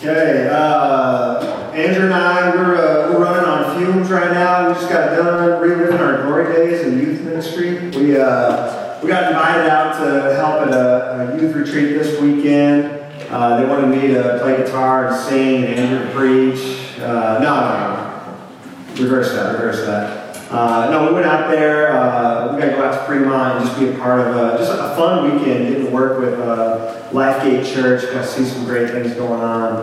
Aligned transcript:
Okay, 0.00 0.48
uh, 0.50 1.72
Andrew 1.74 2.06
and 2.06 2.14
I, 2.14 2.56
we're, 2.56 2.74
uh, 2.74 3.12
we're 3.12 3.22
running 3.22 3.44
on 3.44 3.76
fumes 3.76 4.08
right 4.10 4.30
now. 4.32 4.68
We 4.68 4.72
just 4.72 4.88
got 4.88 5.14
done 5.14 5.60
reliving 5.60 5.98
our 5.98 6.22
glory 6.22 6.50
days 6.54 6.86
in 6.86 6.98
youth 6.98 7.20
ministry. 7.20 7.90
We, 7.90 8.16
uh, 8.16 8.98
we 9.02 9.08
got 9.08 9.30
invited 9.30 9.68
out 9.68 9.98
to 10.02 10.34
help 10.36 10.66
at 10.66 10.72
a, 10.72 11.34
a 11.34 11.38
youth 11.38 11.54
retreat 11.54 11.98
this 11.98 12.18
weekend. 12.18 12.86
Uh, 13.28 13.60
they 13.60 13.68
wanted 13.68 13.88
me 13.88 14.08
to 14.14 14.38
play 14.40 14.56
guitar 14.56 15.08
and 15.08 15.16
sing 15.16 15.64
and 15.64 15.74
Andrew 15.74 16.06
to 16.06 16.14
preach. 16.14 16.98
Uh, 16.98 17.38
no, 17.42 17.60
no, 17.60 18.96
no. 18.96 19.02
Reverse 19.02 19.32
that, 19.32 19.52
reverse 19.52 19.84
that. 19.84 20.19
Uh, 20.50 20.88
no, 20.90 21.06
we 21.06 21.14
went 21.14 21.26
out 21.26 21.48
there. 21.48 21.92
Uh, 21.92 22.52
we 22.52 22.60
got 22.60 22.70
to 22.70 22.72
go 22.72 22.84
out 22.84 22.98
to 22.98 23.06
Fremont 23.06 23.58
and 23.58 23.66
just 23.68 23.78
be 23.78 23.88
a 23.88 23.98
part 23.98 24.20
of 24.20 24.34
a, 24.34 24.58
just 24.58 24.72
a 24.72 24.96
fun 24.96 25.24
weekend, 25.24 25.68
getting 25.68 25.86
to 25.86 25.90
work 25.92 26.18
with 26.18 26.38
uh, 26.40 27.08
Lifegate 27.12 27.72
Church. 27.72 28.02
Got 28.12 28.22
to 28.22 28.26
see 28.26 28.44
some 28.44 28.64
great 28.64 28.90
things 28.90 29.14
going 29.14 29.40
on. 29.40 29.74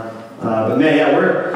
Uh, 0.41 0.69
but 0.69 0.77
man, 0.77 0.97
yeah, 0.97 1.15
we're 1.15 1.53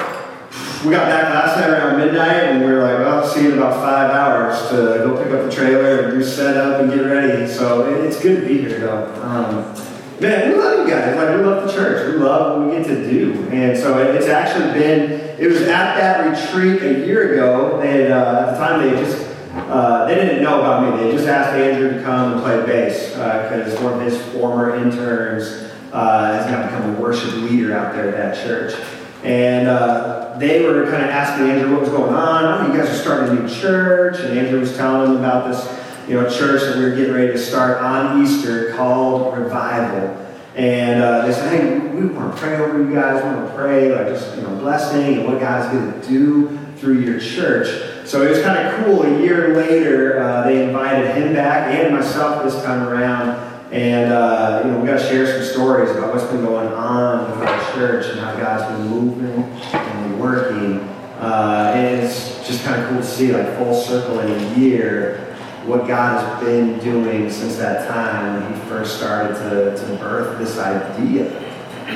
we 0.85 0.91
got 0.91 1.07
back 1.07 1.25
last 1.29 1.57
night 1.57 1.69
around 1.69 1.99
midnight, 1.99 2.43
and 2.43 2.65
we 2.65 2.71
were 2.71 2.81
like, 2.81 2.97
well, 2.99 3.27
see 3.27 3.43
you 3.43 3.51
in 3.51 3.57
about 3.57 3.75
five 3.75 4.09
hours 4.11 4.69
to 4.69 4.75
go 5.05 5.21
pick 5.21 5.31
up 5.31 5.45
the 5.45 5.51
trailer 5.51 6.05
and 6.05 6.13
do 6.13 6.23
setup 6.23 6.81
and 6.81 6.89
get 6.89 7.01
ready. 7.01 7.47
So 7.51 7.93
it, 7.93 8.05
it's 8.05 8.19
good 8.19 8.41
to 8.41 8.47
be 8.47 8.61
here, 8.61 8.79
though. 8.79 9.21
Um, 9.21 9.75
man, 10.21 10.51
we 10.51 10.57
love 10.57 10.87
you 10.87 10.93
guys. 10.93 11.15
Like 11.15 11.35
we 11.35 11.43
love 11.43 11.67
the 11.67 11.73
church. 11.73 12.13
We 12.13 12.19
love 12.19 12.59
what 12.59 12.69
we 12.69 12.77
get 12.77 12.85
to 12.87 13.09
do, 13.09 13.49
and 13.49 13.77
so 13.77 13.97
it's 13.97 14.27
actually 14.27 14.79
been. 14.79 15.19
It 15.39 15.47
was 15.47 15.61
at 15.63 15.95
that 15.95 16.29
retreat 16.29 16.83
a 16.83 17.05
year 17.05 17.33
ago. 17.33 17.81
and 17.81 18.13
uh, 18.13 18.45
at 18.47 18.51
the 18.51 18.57
time 18.57 18.81
they 18.83 19.03
just 19.03 19.27
uh, 19.53 20.05
they 20.05 20.15
didn't 20.15 20.43
know 20.43 20.59
about 20.59 20.95
me. 20.95 21.03
They 21.03 21.11
just 21.11 21.27
asked 21.27 21.53
Andrew 21.53 21.97
to 21.97 22.03
come 22.03 22.33
and 22.33 22.41
play 22.41 22.63
bass 22.65 23.09
because 23.09 23.75
uh, 23.75 23.83
one 23.83 23.93
of 23.93 24.01
his 24.01 24.21
former 24.33 24.75
interns 24.75 25.71
uh, 25.91 26.33
has 26.33 26.45
now 26.45 26.65
become 26.65 26.95
a 26.95 27.01
worship 27.01 27.33
leader 27.33 27.75
out 27.75 27.93
there 27.93 28.09
at 28.09 28.35
that 28.35 28.45
church. 28.45 28.79
And 29.23 29.67
uh, 29.67 30.35
they 30.37 30.63
were 30.65 30.83
kind 30.85 31.03
of 31.03 31.09
asking 31.09 31.49
Andrew 31.49 31.71
what 31.71 31.81
was 31.81 31.89
going 31.89 32.13
on. 32.13 32.45
Oh, 32.45 32.73
you 32.73 32.79
guys 32.79 32.89
are 32.89 33.01
starting 33.01 33.37
a 33.37 33.41
new 33.41 33.49
church. 33.49 34.19
And 34.19 34.37
Andrew 34.37 34.59
was 34.59 34.75
telling 34.75 35.13
them 35.13 35.17
about 35.19 35.51
this 35.51 35.80
you 36.07 36.15
know, 36.15 36.29
church 36.29 36.61
that 36.61 36.77
we 36.77 36.83
were 36.83 36.95
getting 36.95 37.13
ready 37.13 37.31
to 37.31 37.37
start 37.37 37.81
on 37.81 38.23
Easter 38.23 38.73
called 38.75 39.37
Revival. 39.37 40.17
And 40.55 41.01
uh, 41.01 41.25
they 41.25 41.33
said, 41.33 41.49
hey, 41.49 41.79
we 41.79 42.07
want 42.07 42.35
to 42.35 42.41
pray 42.41 42.57
over 42.57 42.77
you 42.77 42.93
guys. 42.93 43.23
We 43.23 43.29
want 43.29 43.47
to 43.47 43.55
pray, 43.55 43.95
like, 43.95 44.07
just, 44.07 44.35
you 44.35 44.43
know, 44.43 44.55
blessing 44.57 45.19
and 45.19 45.25
what 45.25 45.39
God's 45.39 45.73
going 45.73 46.01
to 46.01 46.07
do 46.07 46.57
through 46.77 46.99
your 46.99 47.19
church. 47.19 48.07
So 48.07 48.23
it 48.23 48.29
was 48.29 48.41
kind 48.41 48.67
of 48.67 48.85
cool. 48.85 49.03
A 49.03 49.21
year 49.21 49.55
later, 49.55 50.21
uh, 50.21 50.43
they 50.43 50.63
invited 50.63 51.15
him 51.15 51.33
back 51.33 51.73
and 51.73 51.95
myself 51.95 52.43
this 52.43 52.61
time 52.63 52.87
around 52.87 53.51
and 53.71 54.11
uh, 54.11 54.63
you 54.65 54.71
know, 54.71 54.79
we 54.79 54.87
got 54.87 54.99
to 54.99 55.07
share 55.07 55.25
some 55.25 55.49
stories 55.49 55.91
about 55.91 56.13
what's 56.13 56.25
been 56.25 56.43
going 56.43 56.67
on 56.73 57.31
with 57.31 57.47
our 57.47 57.73
church 57.73 58.11
and 58.11 58.19
how 58.19 58.35
God's 58.35 58.77
been 58.77 58.89
moving 58.89 59.43
and 59.43 60.19
working. 60.19 60.79
Uh, 61.19 61.71
and 61.73 62.01
it's 62.01 62.45
just 62.45 62.65
kind 62.65 62.81
of 62.81 62.89
cool 62.89 62.97
to 62.97 63.05
see, 63.05 63.31
like 63.31 63.47
full 63.57 63.73
circle 63.73 64.19
in 64.19 64.29
a 64.29 64.59
year, 64.59 65.30
what 65.65 65.87
God 65.87 66.23
has 66.23 66.43
been 66.43 66.79
doing 66.79 67.29
since 67.29 67.57
that 67.57 67.87
time 67.87 68.41
when 68.41 68.53
He 68.53 68.59
first 68.67 68.97
started 68.97 69.35
to, 69.35 69.77
to 69.77 69.95
birth 69.97 70.39
this 70.39 70.57
idea 70.57 71.27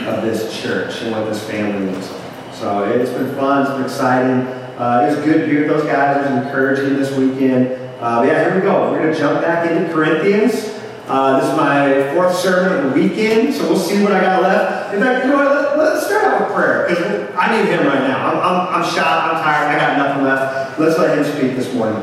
of 0.07 0.23
this 0.23 0.61
church 0.61 1.01
and 1.01 1.11
what 1.11 1.25
this 1.25 1.43
family 1.49 1.91
is. 1.93 2.07
So 2.53 2.83
it's 2.83 3.11
been 3.11 3.35
fun. 3.35 3.63
It's 3.63 3.71
been 3.71 3.83
exciting. 3.83 4.47
Uh, 4.77 5.07
it 5.09 5.15
was 5.15 5.25
good 5.25 5.41
to 5.41 5.47
be 5.47 5.59
with 5.59 5.67
those 5.67 5.85
guys. 5.85 6.25
It 6.25 6.33
was 6.33 6.45
encouraging 6.45 6.95
this 6.95 7.15
weekend. 7.17 7.67
Uh, 7.99 8.23
yeah, 8.25 8.43
here 8.43 8.55
we 8.55 8.61
go. 8.61 8.91
We're 8.91 8.99
going 8.99 9.13
to 9.13 9.19
jump 9.19 9.41
back 9.41 9.69
into 9.69 9.91
Corinthians. 9.91 10.73
Uh, 11.07 11.39
this 11.39 11.49
is 11.49 11.55
my 11.55 12.13
fourth 12.13 12.35
sermon 12.35 12.85
of 12.85 12.93
the 12.93 12.99
weekend, 12.99 13.53
so 13.53 13.69
we'll 13.69 13.79
see 13.79 14.01
what 14.03 14.11
I 14.11 14.21
got 14.21 14.41
left. 14.41 14.93
In 14.93 15.01
fact, 15.01 15.25
you 15.25 15.31
know 15.31 15.37
what? 15.37 15.77
Let, 15.77 15.93
us 15.93 16.07
start 16.07 16.25
out 16.25 16.41
with 16.41 16.55
prayer 16.55 16.87
because 16.87 17.35
I 17.35 17.55
need 17.55 17.69
him 17.69 17.85
right 17.85 18.07
now. 18.07 18.27
I'm, 18.27 18.37
I'm, 18.37 18.83
I'm 18.83 18.93
shot. 18.93 19.35
I'm 19.35 19.43
tired. 19.43 19.75
I 19.75 19.79
got 19.79 19.97
nothing 19.97 20.23
left. 20.23 20.79
Let's 20.79 20.97
let 20.97 21.17
him 21.17 21.23
speak 21.37 21.55
this 21.55 21.73
morning. 21.73 22.01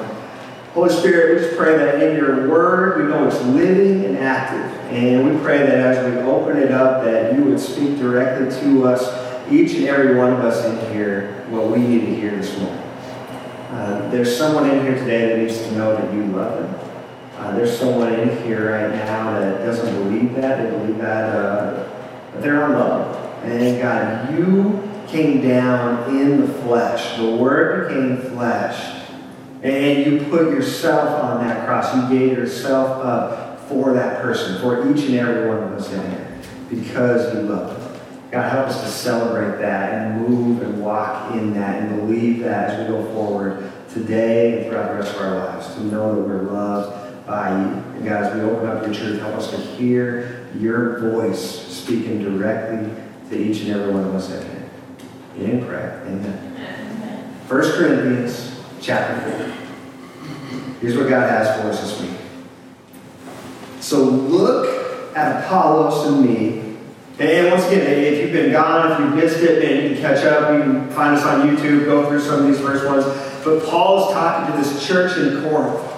Holy 0.75 0.91
Spirit, 0.91 1.35
we 1.35 1.47
just 1.47 1.57
pray 1.57 1.77
that 1.77 2.03
in 2.03 2.17
your 2.17 2.49
word, 2.49 3.03
we 3.03 3.09
know 3.09 3.27
it's 3.27 3.41
living 3.43 4.05
and 4.05 4.19
active. 4.19 4.65
And 4.91 5.31
we 5.31 5.39
pray 5.43 5.59
that 5.59 5.69
as 5.69 6.13
we 6.13 6.21
open 6.23 6.57
it 6.57 6.71
up, 6.71 7.05
that 7.05 7.35
you 7.35 7.45
would 7.45 7.61
speak 7.61 7.99
directly 7.99 8.49
to 8.61 8.87
us, 8.87 9.03
each 9.51 9.75
and 9.75 9.85
every 9.85 10.17
one 10.17 10.33
of 10.33 10.41
us 10.41 10.65
in 10.65 10.95
here, 10.95 11.45
what 11.51 11.69
we 11.69 11.79
need 11.79 12.01
to 12.07 12.15
hear 12.15 12.31
this 12.31 12.59
morning. 12.59 12.79
Uh, 12.79 14.11
there's 14.11 14.37
someone 14.37 14.69
in 14.69 14.83
here 14.85 14.95
today 14.95 15.29
that 15.29 15.39
needs 15.39 15.59
to 15.59 15.73
know 15.73 15.97
that 15.97 16.13
you 16.15 16.25
love 16.27 16.63
them 16.63 16.83
uh, 17.43 17.57
there's 17.57 17.77
someone 17.77 18.15
in 18.15 18.41
here 18.45 18.71
right 18.71 18.95
now 18.95 19.33
that 19.41 19.65
doesn't 19.65 19.93
believe 19.97 20.33
that. 20.37 20.63
They 20.63 20.71
believe 20.71 20.99
that, 20.99 21.35
uh, 21.35 21.89
they're 22.37 22.65
unloved. 22.65 23.19
And 23.45 23.83
God, 23.83 24.39
you 24.39 24.89
came 25.09 25.43
down 25.43 26.15
in 26.17 26.41
the 26.41 26.47
flesh. 26.47 27.17
The 27.17 27.35
Word 27.35 27.89
became 27.89 28.31
flesh. 28.31 29.02
And 29.63 30.05
you 30.05 30.29
put 30.29 30.51
yourself 30.51 31.23
on 31.23 31.47
that 31.47 31.67
cross. 31.67 31.95
You 31.95 32.19
gave 32.19 32.37
yourself 32.37 33.05
up 33.05 33.61
for 33.69 33.93
that 33.93 34.21
person, 34.23 34.61
for 34.61 34.91
each 34.91 35.05
and 35.07 35.15
every 35.15 35.49
one 35.49 35.63
of 35.63 35.73
us 35.73 35.93
in 35.93 36.11
here, 36.11 36.41
because 36.69 37.33
you 37.35 37.43
love 37.43 37.79
them. 37.79 38.01
God, 38.33 38.51
help 38.51 38.69
us 38.69 38.83
to 38.83 38.89
celebrate 38.89 39.61
that 39.61 39.93
and 39.93 40.27
move 40.27 40.63
and 40.63 40.83
walk 40.83 41.33
in 41.35 41.55
that 41.55 41.83
and 41.83 41.97
believe 42.01 42.41
that 42.41 42.71
as 42.71 42.81
we 42.81 42.95
go 42.95 43.05
forward 43.13 43.71
today 43.91 44.59
and 44.59 44.67
throughout 44.67 44.89
the 44.89 44.95
rest 44.95 45.15
of 45.15 45.21
our 45.21 45.37
lives, 45.37 45.75
to 45.75 45.85
know 45.85 46.17
that 46.17 46.23
we're 46.23 46.43
loved 46.43 47.27
by 47.27 47.51
you. 47.51 47.67
And 47.67 48.05
God, 48.05 48.25
as 48.25 48.35
we 48.35 48.41
open 48.41 48.67
up 48.67 48.85
your 48.85 48.95
truth, 48.95 49.21
help 49.21 49.35
us 49.37 49.51
to 49.51 49.59
hear 49.59 50.49
your 50.59 50.99
voice 51.13 51.41
speaking 51.41 52.25
directly 52.25 52.91
to 53.31 53.39
each 53.39 53.61
and 53.63 53.71
every 53.71 53.93
one 53.93 54.05
of 54.05 54.15
us 54.15 54.31
at 54.33 54.45
hand. 54.45 54.71
In 55.39 55.65
prayer. 55.65 56.03
Amen. 56.07 57.35
1 57.49 57.61
Corinthians 57.73 58.52
chapter 58.83 59.31
4. 59.31 60.79
Here's 60.81 60.97
what 60.97 61.09
God 61.09 61.31
has 61.31 61.61
for 61.61 61.69
us 61.69 61.81
this 61.81 62.01
week. 62.01 62.19
So 63.81 64.03
look 64.03 65.17
at 65.17 65.45
Apollos 65.45 66.09
and 66.09 66.27
me. 66.27 66.59
And 67.19 67.53
once 67.53 67.67
again, 67.67 67.87
if 67.87 68.21
you've 68.21 68.33
been 68.33 68.51
gone, 68.51 68.91
if 68.91 68.99
you've 68.99 69.15
missed 69.15 69.39
it, 69.39 69.61
then 69.61 69.83
you 69.83 69.95
can 69.95 70.03
catch 70.03 70.25
up. 70.25 70.53
You 70.53 70.63
can 70.63 70.91
find 70.91 71.17
us 71.17 71.25
on 71.25 71.49
YouTube, 71.49 71.85
go 71.85 72.09
through 72.09 72.21
some 72.21 72.41
of 72.41 72.47
these 72.47 72.59
first 72.59 72.85
ones. 72.85 73.05
But 73.45 73.65
Paul 73.65 74.09
is 74.09 74.15
talking 74.15 74.53
to 74.53 74.59
this 74.61 74.85
church 74.85 75.17
in 75.17 75.43
Corinth. 75.43 75.89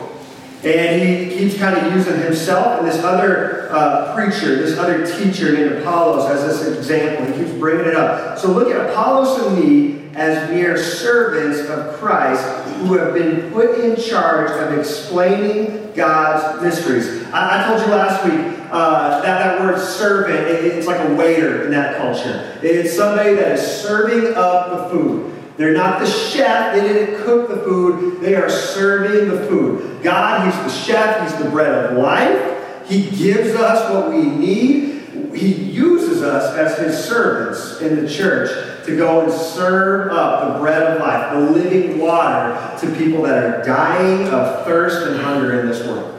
And 0.65 1.03
he 1.03 1.37
keeps 1.37 1.59
kind 1.59 1.77
of 1.77 1.93
using 1.95 2.21
himself 2.21 2.79
and 2.81 2.89
this 2.89 3.03
other 3.03 3.69
uh, 3.71 4.15
preacher, 4.15 4.57
this 4.57 4.79
other 4.79 5.07
teacher 5.07 5.53
named 5.53 5.83
Apollos 5.83 6.31
as 6.31 6.61
this 6.61 6.79
example. 6.79 7.27
He 7.33 7.45
keeps 7.45 7.59
bringing 7.59 7.87
it 7.87 7.95
up. 7.95 8.39
So 8.39 8.51
look 8.51 8.71
at 8.71 8.91
Apollos 8.91 9.47
and 9.47 9.59
me 9.59 10.04
as 10.17 10.51
mere 10.51 10.77
servants 10.77 11.69
of 11.69 11.95
Christ 11.97 12.43
who 12.79 12.95
have 12.95 13.15
been 13.15 13.53
put 13.53 13.81
in 13.81 13.97
charge 13.97 14.51
of 14.51 14.79
explaining 14.79 15.93
God's 15.95 16.63
mysteries. 16.63 17.25
I, 17.33 17.65
I 17.65 17.69
told 17.69 17.81
you 17.81 17.95
last 17.95 18.25
week 18.25 18.69
uh, 18.71 19.23
that 19.23 19.39
that 19.39 19.61
word 19.61 19.79
servant, 19.79 20.49
it, 20.49 20.65
it's 20.65 20.87
like 20.87 21.01
a 21.09 21.15
waiter 21.15 21.65
in 21.65 21.71
that 21.73 21.97
culture. 21.97 22.59
It's 22.63 22.97
somebody 22.97 23.35
that 23.35 23.53
is 23.53 23.83
serving 23.83 24.35
up 24.35 24.71
the 24.71 24.91
food. 24.91 25.31
They're 25.57 25.75
not 25.75 26.01
the 26.01 26.07
chef. 26.07 26.75
They 26.75 26.81
didn't 26.81 27.25
cook 27.25 27.49
the 27.49 27.59
food. 27.59 28.21
They 28.21 28.35
are 28.35 28.51
serving 28.51 29.29
the 29.31 29.47
food. 29.47 30.03
God, 30.03 30.47
He's 30.47 30.75
the 30.75 30.81
chef. 30.81 31.23
He's 31.23 31.43
the 31.43 31.51
bread 31.51 31.73
of 31.73 31.99
life. 31.99 32.89
He 32.89 33.09
gives 33.11 33.55
us 33.55 33.91
what 33.93 34.11
we 34.11 34.25
need. 34.25 34.94
He 35.35 35.53
uses 35.53 36.23
us 36.23 36.55
as 36.57 36.79
His 36.79 37.05
servants 37.05 37.81
in 37.81 38.03
the 38.03 38.09
church 38.09 38.87
to 38.87 38.97
go 38.97 39.23
and 39.23 39.33
serve 39.33 40.13
up 40.13 40.53
the 40.53 40.59
bread 40.61 40.83
of 40.83 41.01
life, 41.01 41.33
the 41.33 41.51
living 41.51 41.99
water 41.99 42.77
to 42.81 42.95
people 42.97 43.23
that 43.23 43.43
are 43.43 43.65
dying 43.65 44.29
of 44.29 44.65
thirst 44.65 45.07
and 45.07 45.21
hunger 45.21 45.61
in 45.61 45.67
this 45.67 45.87
world. 45.87 46.11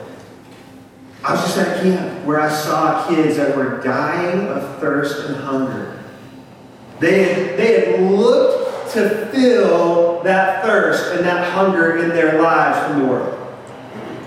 I 1.24 1.31
was 1.31 1.42
just 1.42 1.58
at 1.58 1.81
camp 1.81 2.26
where 2.26 2.40
I 2.40 2.50
saw 2.50 3.08
kids 3.08 3.38
that 3.38 3.56
were 3.56 3.81
dying 3.81 4.48
of 4.48 4.80
thirst 4.80 5.28
and 5.28 5.36
hunger. 5.38 6.03
They 7.00 7.24
had, 7.24 7.58
they 7.58 7.91
had 7.91 8.11
looked 8.11 8.94
to 8.94 9.28
fill 9.28 10.22
that 10.23 10.64
thirst 10.64 11.16
and 11.16 11.26
that 11.26 11.52
hunger 11.52 11.97
in 11.97 12.09
their 12.09 12.41
lives 12.41 12.88
from 12.88 13.02
the 13.02 13.08
world. 13.08 13.32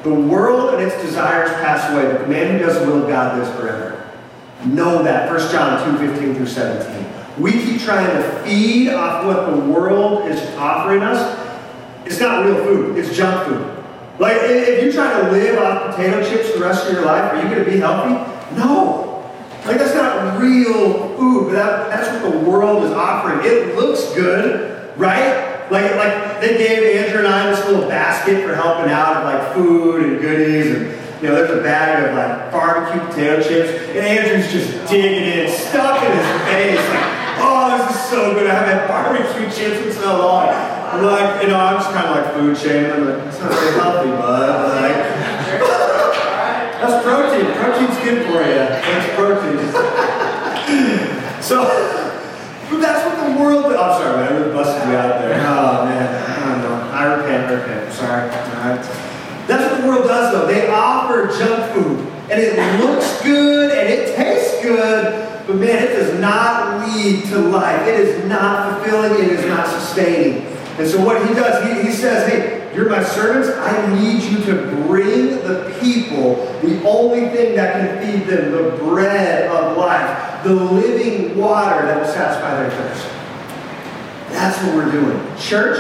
The 0.03 0.15
world 0.15 0.75
and 0.75 0.83
its 0.83 1.01
desires 1.03 1.51
pass 1.63 1.91
away, 1.93 2.11
but 2.13 2.23
the 2.23 2.29
man 2.29 2.59
who 2.59 2.67
does 2.67 2.81
the 2.81 2.87
will 2.87 3.03
of 3.03 3.09
God 3.09 3.39
lives 3.39 3.51
forever. 3.59 3.98
Know 4.65 5.03
that. 5.03 5.31
1 5.31 5.53
John 5.53 5.99
2 5.99 6.09
15 6.09 6.35
through 6.35 6.47
17. 6.47 7.07
We 7.39 7.53
keep 7.53 7.81
trying 7.81 8.07
to 8.07 8.43
feed 8.43 8.89
off 8.89 9.25
what 9.25 9.51
the 9.51 9.73
world 9.73 10.29
is 10.29 10.41
offering 10.57 11.03
us. 11.03 11.39
It's 12.05 12.19
not 12.21 12.45
real 12.45 12.65
food, 12.65 12.99
it's 12.99 13.15
junk 13.17 13.47
food. 13.47 13.85
Like, 14.19 14.39
if 14.43 14.83
you 14.83 14.93
try 14.93 15.21
to 15.21 15.31
live 15.31 15.59
off 15.59 15.95
potato 15.95 16.29
chips 16.29 16.53
the 16.53 16.61
rest 16.61 16.87
of 16.87 16.93
your 16.93 17.05
life, 17.05 17.33
are 17.33 17.37
you 17.37 17.49
going 17.49 17.65
to 17.65 17.71
be 17.71 17.79
healthy? 17.79 18.15
No. 18.57 19.09
Like 19.69 19.79
that's 19.79 19.95
not 19.95 20.41
real 20.41 21.15
food, 21.17 21.49
but 21.49 21.53
that, 21.53 21.91
that's 21.91 22.23
what 22.23 22.33
the 22.33 22.39
world 22.39 22.85
is 22.85 22.91
offering. 22.91 23.41
It 23.45 23.77
looks 23.77 24.15
good, 24.15 24.99
right? 24.99 25.71
Like, 25.71 25.95
like 25.97 26.41
they 26.41 26.57
gave 26.57 26.97
Andrew 26.97 27.19
and 27.19 27.29
I 27.29 27.51
this 27.51 27.65
little 27.67 27.87
basket 27.87 28.45
for 28.45 28.55
helping 28.55 28.91
out 28.91 29.19
of 29.19 29.25
like 29.25 29.55
food 29.55 30.05
and 30.05 30.21
goodies 30.21 30.75
and 30.75 30.98
you 31.21 31.29
know, 31.29 31.35
there's 31.35 31.51
a 31.51 31.63
bag 31.63 32.07
of 32.07 32.15
like 32.15 32.53
barbecue 32.53 33.01
potato 33.09 33.43
chips, 33.43 33.71
and 33.91 33.99
Andrew's 33.99 34.53
just 34.53 34.71
digging 34.89 35.27
in, 35.27 35.51
stuck 35.51 35.99
in 36.03 36.13
his 36.15 36.31
face, 36.47 36.79
like, 36.95 37.43
oh, 37.43 37.75
this 37.75 37.91
is 37.97 38.03
so 38.07 38.35
good. 38.35 38.47
I 38.47 38.55
haven't 38.55 38.79
had 38.79 38.87
barbecue 38.87 39.51
chips 39.51 39.85
in 39.85 39.93
so 39.93 40.19
long. 40.19 40.47
I'm 40.47 41.03
like, 41.03 41.43
you 41.43 41.49
know, 41.49 41.59
I'm 41.59 41.77
just 41.77 41.91
kind 41.91 42.07
of 42.07 42.15
like 42.15 42.35
food 42.35 42.57
shaming. 42.57 42.93
I'm 42.93 43.05
like, 43.05 43.27
it's 43.27 43.41
not 43.41 43.51
very 43.51 43.73
healthy, 43.75 44.11
bud. 44.15 44.79
Like, 44.79 44.95
that's 46.79 47.03
protein. 47.03 47.51
Protein's 47.59 47.99
good 47.99 48.23
for 48.31 48.39
you. 48.39 48.63
That's 48.79 49.11
protein. 49.19 49.59
so, 51.43 51.67
but 52.71 52.79
that's 52.79 53.03
what 53.11 53.19
the 53.27 53.43
world. 53.43 53.67
Oh, 53.67 53.75
I'm 53.75 54.01
sorry, 54.01 54.23
man. 54.23 54.33
I 54.33 54.37
really 54.39 54.55
busted 54.55 54.89
you 54.89 54.95
out 54.95 55.19
there. 55.21 55.35
Oh 55.35 55.85
man, 55.85 56.07
I 56.15 56.47
don't 56.47 56.63
know. 56.63 56.79
I 56.95 57.03
repent. 57.13 57.51
I 57.51 57.55
repent. 57.59 57.93
Sorry. 57.93 59.08
That's 59.49 59.73
what 59.73 59.81
the 59.81 59.89
world 59.89 60.07
does, 60.07 60.33
though. 60.33 60.47
They 60.47 60.69
offer 60.69 61.27
junk 61.39 61.73
food, 61.73 62.01
and 62.31 62.41
it 62.41 62.81
looks 62.81 63.23
good 63.23 63.71
and 63.71 63.89
it 63.89 64.15
tastes 64.15 64.63
good, 64.63 65.47
but 65.47 65.57
man, 65.57 65.83
it 65.83 65.97
does 65.97 66.21
not 66.21 66.87
lead 66.87 67.25
to 67.27 67.39
life. 67.39 67.87
It 67.87 67.99
is 68.01 68.25
not 68.27 68.83
fulfilling. 68.83 69.25
It 69.25 69.33
is 69.33 69.47
not 69.47 69.67
sustaining. 69.67 70.45
And 70.79 70.87
so 70.87 71.03
what 71.03 71.27
he 71.27 71.33
does, 71.35 71.65
he, 71.65 71.89
he 71.89 71.93
says, 71.93 72.31
hey, 72.31 72.71
you're 72.77 72.91
my 72.91 73.03
servants. 73.03 73.49
I 73.49 73.95
need 73.99 74.23
you 74.23 74.45
to 74.45 74.85
bring 74.87 75.31
the 75.31 75.75
people 75.81 76.37
the 76.61 76.87
only 76.87 77.31
thing 77.35 77.57
that 77.57 77.73
can 77.73 78.21
feed 78.21 78.29
them, 78.29 78.53
the 78.53 78.77
bread 78.77 79.49
of 79.51 79.79
life, 79.79 80.45
the 80.45 80.53
living 80.53 81.39
water 81.39 81.87
that 81.87 81.99
will 81.99 82.13
satisfy 82.13 82.63
their 82.63 82.71
thirst. 82.71 83.09
That's 84.29 84.63
what 84.63 84.77
we're 84.77 84.93
doing. 84.93 85.37
Church, 85.39 85.79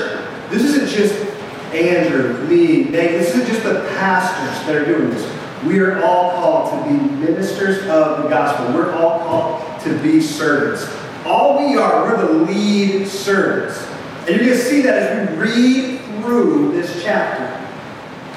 this 0.50 0.64
isn't 0.64 0.88
just 0.88 1.27
Andrew, 1.74 2.46
me, 2.48 2.84
Nate. 2.84 2.92
This 2.92 3.34
isn't 3.34 3.46
just 3.46 3.62
the 3.62 3.86
pastors 3.98 4.66
that 4.66 4.74
are 4.74 4.84
doing 4.84 5.10
this. 5.10 5.38
We 5.64 5.80
are 5.80 6.02
all 6.02 6.30
called 6.30 6.84
to 6.84 6.90
be 6.90 6.98
ministers 7.16 7.78
of 7.88 8.22
the 8.22 8.28
gospel. 8.28 8.74
We're 8.74 8.92
all 8.94 9.20
called 9.20 9.80
to 9.82 9.98
be 10.02 10.20
servants. 10.20 10.88
All 11.24 11.58
we 11.58 11.76
are, 11.76 12.04
we're 12.04 12.26
the 12.26 12.32
lead 12.44 13.06
servants. 13.06 13.84
And 14.20 14.28
you're 14.28 14.44
going 14.44 14.58
to 14.58 14.64
see 14.64 14.82
that 14.82 15.02
as 15.02 15.30
we 15.30 15.36
read 15.36 16.00
through 16.20 16.72
this 16.72 17.02
chapter. 17.02 17.54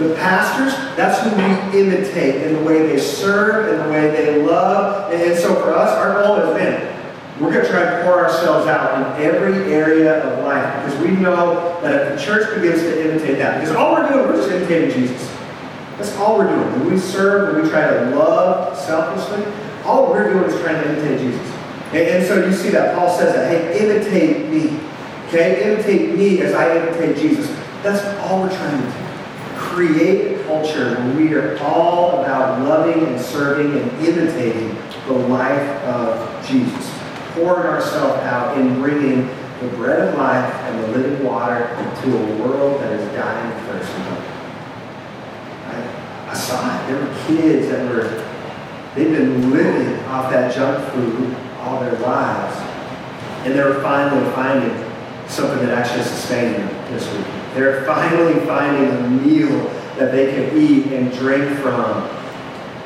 The 0.01 0.15
pastors, 0.15 0.73
that's 0.95 1.21
who 1.21 1.35
we 1.35 1.79
imitate 1.79 2.41
in 2.41 2.55
the 2.55 2.63
way 2.63 2.87
they 2.87 2.97
serve, 2.97 3.71
in 3.71 3.85
the 3.85 3.89
way 3.91 4.09
they 4.09 4.41
love. 4.41 5.13
And 5.13 5.37
so 5.37 5.53
for 5.55 5.73
us, 5.73 5.91
our 5.91 6.23
goal 6.23 6.37
is, 6.37 6.57
man, 6.57 7.00
we're 7.41 7.51
going 7.51 7.65
to 7.65 7.71
try 7.71 7.83
to 7.83 8.03
pour 8.03 8.23
ourselves 8.23 8.67
out 8.67 9.19
in 9.19 9.25
every 9.25 9.73
area 9.73 10.23
of 10.23 10.43
life 10.43 10.85
because 10.85 10.99
we 11.01 11.09
know 11.09 11.81
that 11.81 12.11
if 12.11 12.19
the 12.19 12.23
church 12.23 12.53
begins 12.53 12.81
to 12.81 13.09
imitate 13.09 13.39
that, 13.39 13.59
because 13.59 13.75
all 13.75 13.93
we're 13.93 14.07
doing, 14.07 14.27
we're 14.27 14.37
just 14.37 14.51
imitating 14.51 14.91
Jesus. 14.91 15.27
That's 15.97 16.15
all 16.17 16.37
we're 16.37 16.47
doing. 16.47 16.71
When 16.71 16.91
we 16.91 16.99
serve, 16.99 17.55
when 17.55 17.63
we 17.63 17.69
try 17.69 17.89
to 17.89 18.15
love 18.15 18.77
selflessly, 18.77 19.51
all 19.83 20.11
we're 20.11 20.31
doing 20.31 20.51
is 20.51 20.61
trying 20.61 20.83
to 20.83 20.89
imitate 20.89 21.19
Jesus. 21.19 21.47
And, 21.87 21.97
and 21.97 22.27
so 22.27 22.45
you 22.45 22.53
see 22.53 22.69
that 22.69 22.95
Paul 22.95 23.09
says 23.09 23.33
that, 23.33 23.49
hey, 23.49 23.79
imitate 23.83 24.47
me. 24.47 24.79
Okay? 25.27 25.63
Imitate 25.63 26.15
me 26.15 26.41
as 26.41 26.53
I 26.53 26.77
imitate 26.77 27.17
Jesus. 27.17 27.47
That's 27.81 28.05
all 28.19 28.43
we're 28.43 28.55
trying 28.55 28.79
to 28.79 28.87
do. 28.87 29.05
Create 29.57 30.39
a 30.39 30.43
culture 30.43 30.93
where 30.93 31.15
we 31.15 31.33
are 31.33 31.57
all 31.59 32.21
about 32.21 32.61
loving 32.61 33.03
and 33.07 33.19
serving 33.19 33.79
and 33.79 34.05
imitating 34.05 34.75
the 35.07 35.13
life 35.13 35.83
of 35.85 36.47
Jesus 36.47 37.00
pouring 37.33 37.67
ourselves 37.67 38.21
out 38.23 38.57
in 38.57 38.81
bringing 38.81 39.27
the 39.61 39.67
bread 39.75 40.07
of 40.07 40.17
life 40.17 40.53
and 40.53 40.83
the 40.83 40.97
living 40.97 41.23
water 41.23 41.67
to 42.01 42.17
a 42.17 42.37
world 42.37 42.81
that 42.81 42.91
is 42.93 43.15
dying 43.15 43.65
thirst. 43.67 43.91
I, 45.67 46.29
I 46.29 46.33
saw 46.33 46.83
it. 46.83 46.87
There 46.87 46.99
were 46.99 47.13
kids 47.27 47.67
that 47.67 47.87
were, 47.87 48.03
they've 48.95 49.15
been 49.15 49.51
living 49.51 50.03
off 50.05 50.31
that 50.31 50.53
junk 50.53 50.91
food 50.93 51.35
all 51.59 51.79
their 51.79 51.97
lives. 51.99 52.57
And 53.45 53.53
they're 53.53 53.81
finally 53.81 54.29
finding 54.31 54.91
something 55.27 55.65
that 55.65 55.77
actually 55.77 56.03
sustains 56.03 56.57
them 56.57 56.93
this 56.93 57.11
week. 57.13 57.25
They're 57.53 57.85
finally 57.85 58.45
finding 58.45 58.89
a 58.89 59.09
meal 59.09 59.63
that 59.97 60.11
they 60.11 60.33
can 60.33 60.57
eat 60.57 60.87
and 60.87 61.11
drink 61.13 61.59
from 61.59 62.07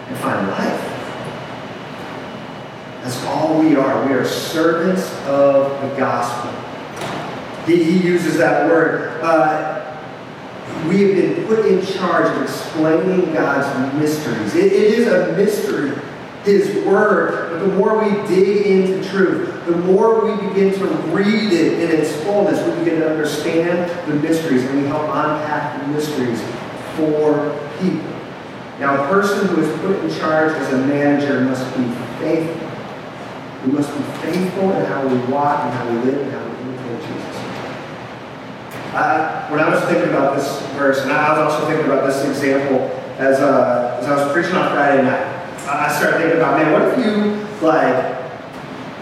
and 0.07 0.18
find 0.18 0.47
life. 0.50 0.94
That's 3.06 3.24
all 3.25 3.60
we 3.60 3.75
are. 3.75 4.04
We 4.07 4.13
are 4.13 4.25
servants 4.25 5.07
of 5.28 5.80
the 5.80 5.96
gospel. 5.96 6.50
He, 7.68 7.84
he 7.84 8.00
uses 8.00 8.40
that 8.40 8.68
word. 8.68 9.22
Uh, 9.22 9.96
we 10.88 11.04
have 11.04 11.16
been 11.16 11.46
put 11.46 11.68
in 11.68 11.86
charge 11.86 12.36
of 12.36 12.42
explaining 12.42 13.31
God's 13.31 13.94
mysteries. 13.94 14.56
it, 14.56 14.74
it 14.74 14.98
is 14.98 15.07
a 15.07 15.34
mystery, 15.34 15.96
His 16.46 16.84
Word. 16.84 17.52
But 17.52 17.60
the 17.60 17.75
more 17.75 18.04
we 18.04 18.28
dig 18.28 18.66
into 18.66 19.07
truth, 19.07 19.66
the 19.68 19.78
more 19.78 20.25
we 20.25 20.48
begin 20.48 20.74
to 20.74 20.86
read 21.13 21.54
it 21.54 21.74
in 21.74 21.92
its 21.92 22.12
fullness, 22.24 22.60
we 22.68 22.84
begin 22.84 23.02
to 23.02 23.12
understand 23.12 23.88
the 24.10 24.16
mysteries 24.16 24.63
and 24.63 24.81
we 24.81 24.88
help 24.88 25.04
unpack 25.04 25.80
the 25.80 25.88
mysteries 25.90 26.42
for 26.96 27.56
people. 27.80 28.16
Now, 28.80 29.04
a 29.04 29.07
person 29.10 29.48
who 29.50 29.62
is 29.62 29.80
put 29.81 30.04
in 30.04 30.19
charge 30.19 30.54
as 30.54 30.74
a 30.74 30.78
manager 30.80 31.42
must 31.42 31.63
be 31.78 31.84
faithful 32.18 32.65
we 33.66 33.72
must 33.72 33.90
be 33.98 34.04
faithful 34.22 34.72
in 34.74 34.86
how 34.86 35.08
we 35.08 35.18
walk 35.32 35.66
and 35.66 35.74
how 35.74 35.90
we 35.90 36.12
live 36.12 36.22
and 36.22 36.32
how 36.32 36.46
we 36.46 36.52
imitate 36.62 37.02
Jesus. 37.02 37.38
when 39.50 39.60
I 39.60 39.70
was 39.70 39.84
thinking 39.86 40.10
about 40.10 40.38
this 40.38 40.62
verse, 40.74 41.02
and 41.02 41.12
I 41.12 41.30
was 41.32 41.54
also 41.54 41.68
thinking 41.68 41.86
about 41.86 42.06
this 42.06 42.24
example 42.26 42.80
as, 43.18 43.40
uh, 43.40 43.98
as 44.00 44.08
I 44.08 44.24
was 44.24 44.34
preaching 44.34 44.56
on 44.56 44.72
Friday 44.72 45.02
night, 45.02 45.26
I 45.68 45.92
started 45.98 46.18
thinking 46.20 46.38
about, 46.38 46.60
man, 46.60 46.74
what 46.74 46.84
if 46.94 47.06
you, 47.06 47.66
like, 47.66 48.16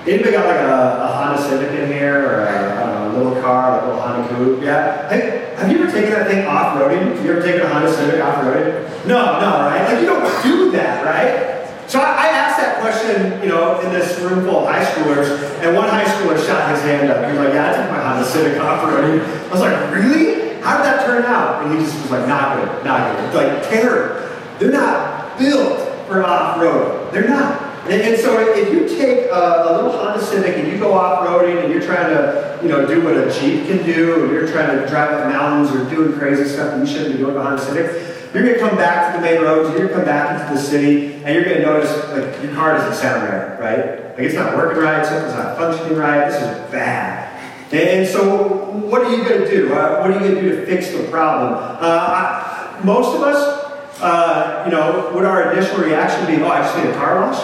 anybody 0.08 0.32
got 0.32 0.46
like 0.48 0.62
a, 0.62 1.04
a 1.04 1.08
Honda 1.08 1.42
Civic 1.42 1.78
in 1.78 1.92
here 1.92 2.26
or 2.26 2.46
a, 2.46 3.12
a 3.12 3.18
little 3.18 3.42
car, 3.42 3.74
like 3.74 3.84
a 3.84 3.86
little 3.88 4.02
Honda 4.02 4.30
Coupe? 4.30 4.64
Yeah? 4.64 5.10
Hey, 5.10 5.56
have 5.58 5.70
you 5.72 5.84
ever 5.84 5.92
taken 5.92 6.12
that 6.12 6.28
thing 6.28 6.46
off-roading? 6.46 7.16
Have 7.16 7.26
you 7.26 7.32
ever 7.34 7.42
taken 7.42 7.62
a 7.62 7.68
Honda 7.68 7.92
Civic 7.92 8.24
off-roading? 8.24 9.08
No, 9.08 9.40
no, 9.42 9.68
right? 9.68 9.92
Like, 9.92 10.00
you 10.00 10.06
don't 10.06 10.44
do 10.44 10.72
that, 10.72 11.04
right? 11.04 11.90
So 11.90 12.00
I, 12.00 12.06
I, 12.06 12.43
question, 12.84 13.42
you 13.42 13.48
know, 13.48 13.80
in 13.80 13.92
this 13.92 14.20
room 14.20 14.44
full 14.44 14.68
of 14.68 14.68
high 14.68 14.84
schoolers, 14.84 15.32
and 15.64 15.76
one 15.76 15.90
high 15.90 16.04
schooler 16.04 16.38
shot 16.46 16.70
his 16.70 16.82
hand 16.84 17.10
up. 17.10 17.24
He 17.26 17.38
was 17.38 17.46
like, 17.46 17.54
yeah, 17.54 17.72
I 17.72 17.82
took 17.82 17.92
my 17.92 18.04
Honda 18.04 18.26
Civic 18.26 18.62
off-roading. 18.62 19.24
I 19.24 19.52
was 19.52 19.62
like, 19.62 19.92
really? 19.92 20.60
How 20.62 20.78
did 20.78 20.86
that 20.86 21.06
turn 21.06 21.24
out? 21.24 21.64
And 21.64 21.74
he 21.74 21.84
just 21.84 22.00
was 22.02 22.12
like, 22.12 22.28
not 22.28 22.58
good, 22.58 22.86
not 22.86 23.18
good. 23.18 23.34
Like, 23.34 23.64
terror. 23.70 24.30
They're 24.60 24.72
not 24.72 25.38
built 25.40 25.80
for 26.08 26.24
off-road. 26.24 27.12
They're 27.14 27.28
not. 27.28 27.62
And, 27.84 28.02
and, 28.02 28.18
so 28.18 28.40
if 28.56 28.72
you 28.72 28.88
take 28.88 29.26
a, 29.26 29.66
a, 29.68 29.76
little 29.76 29.92
Honda 29.92 30.24
Civic 30.24 30.56
and 30.58 30.72
you 30.72 30.78
go 30.78 30.94
off-roading 30.94 31.64
and 31.64 31.74
you're 31.74 31.82
trying 31.82 32.16
to, 32.16 32.60
you 32.62 32.70
know, 32.70 32.86
do 32.86 33.04
what 33.04 33.18
a 33.18 33.30
Jeep 33.38 33.68
can 33.68 33.86
do, 33.86 34.24
and 34.24 34.32
you're 34.32 34.48
trying 34.48 34.78
to 34.78 34.88
drive 34.88 35.12
up 35.12 35.28
mountains 35.28 35.76
or 35.76 35.90
doing 35.90 36.18
crazy 36.18 36.46
stuff 36.46 36.72
that 36.72 36.80
you 36.80 36.88
shouldn't 36.88 37.14
be 37.14 37.18
doing 37.18 37.36
a 37.36 37.44
Honda 37.44 37.62
Civic, 37.62 38.13
you're 38.34 38.44
going 38.44 38.56
to 38.56 38.60
come 38.60 38.78
back 38.78 39.14
to 39.14 39.20
the 39.20 39.26
main 39.26 39.42
roads, 39.42 39.70
you're 39.70 39.88
going 39.88 39.90
to 39.90 39.96
come 39.96 40.06
back 40.06 40.42
into 40.42 40.54
the 40.56 40.60
city, 40.60 41.16
and 41.24 41.36
you're 41.36 41.44
going 41.44 41.58
to 41.58 41.64
notice, 41.64 41.92
like, 42.10 42.44
your 42.44 42.54
car 42.54 42.78
doesn't 42.78 42.96
sound 42.96 43.24
right, 43.24 43.60
right? 43.60 44.18
Like, 44.18 44.20
it's 44.20 44.36
not 44.36 44.56
working 44.56 44.82
right, 44.82 45.06
something's 45.06 45.36
not 45.36 45.58
functioning 45.58 45.98
right, 45.98 46.30
this 46.30 46.42
is 46.42 46.72
bad. 46.72 47.30
And 47.72 48.08
so, 48.08 48.72
what 48.72 49.02
are 49.02 49.16
you 49.16 49.24
going 49.24 49.42
to 49.42 49.50
do? 49.50 49.74
Uh, 49.74 50.00
what 50.00 50.12
are 50.12 50.14
you 50.14 50.20
going 50.20 50.36
to 50.36 50.42
do 50.42 50.56
to 50.56 50.66
fix 50.66 50.92
the 50.92 51.08
problem? 51.10 51.54
Uh, 51.54 51.80
I, 51.82 52.82
most 52.84 53.16
of 53.16 53.24
us, 53.24 54.00
uh, 54.00 54.64
you 54.66 54.72
know, 54.72 55.12
would 55.16 55.26
our 55.26 55.54
initial 55.54 55.80
reaction 55.80 56.28
be, 56.28 56.44
oh, 56.44 56.48
I 56.50 56.62
just 56.62 56.78
need 56.78 56.88
a 56.88 56.94
car 56.94 57.22
wash? 57.22 57.42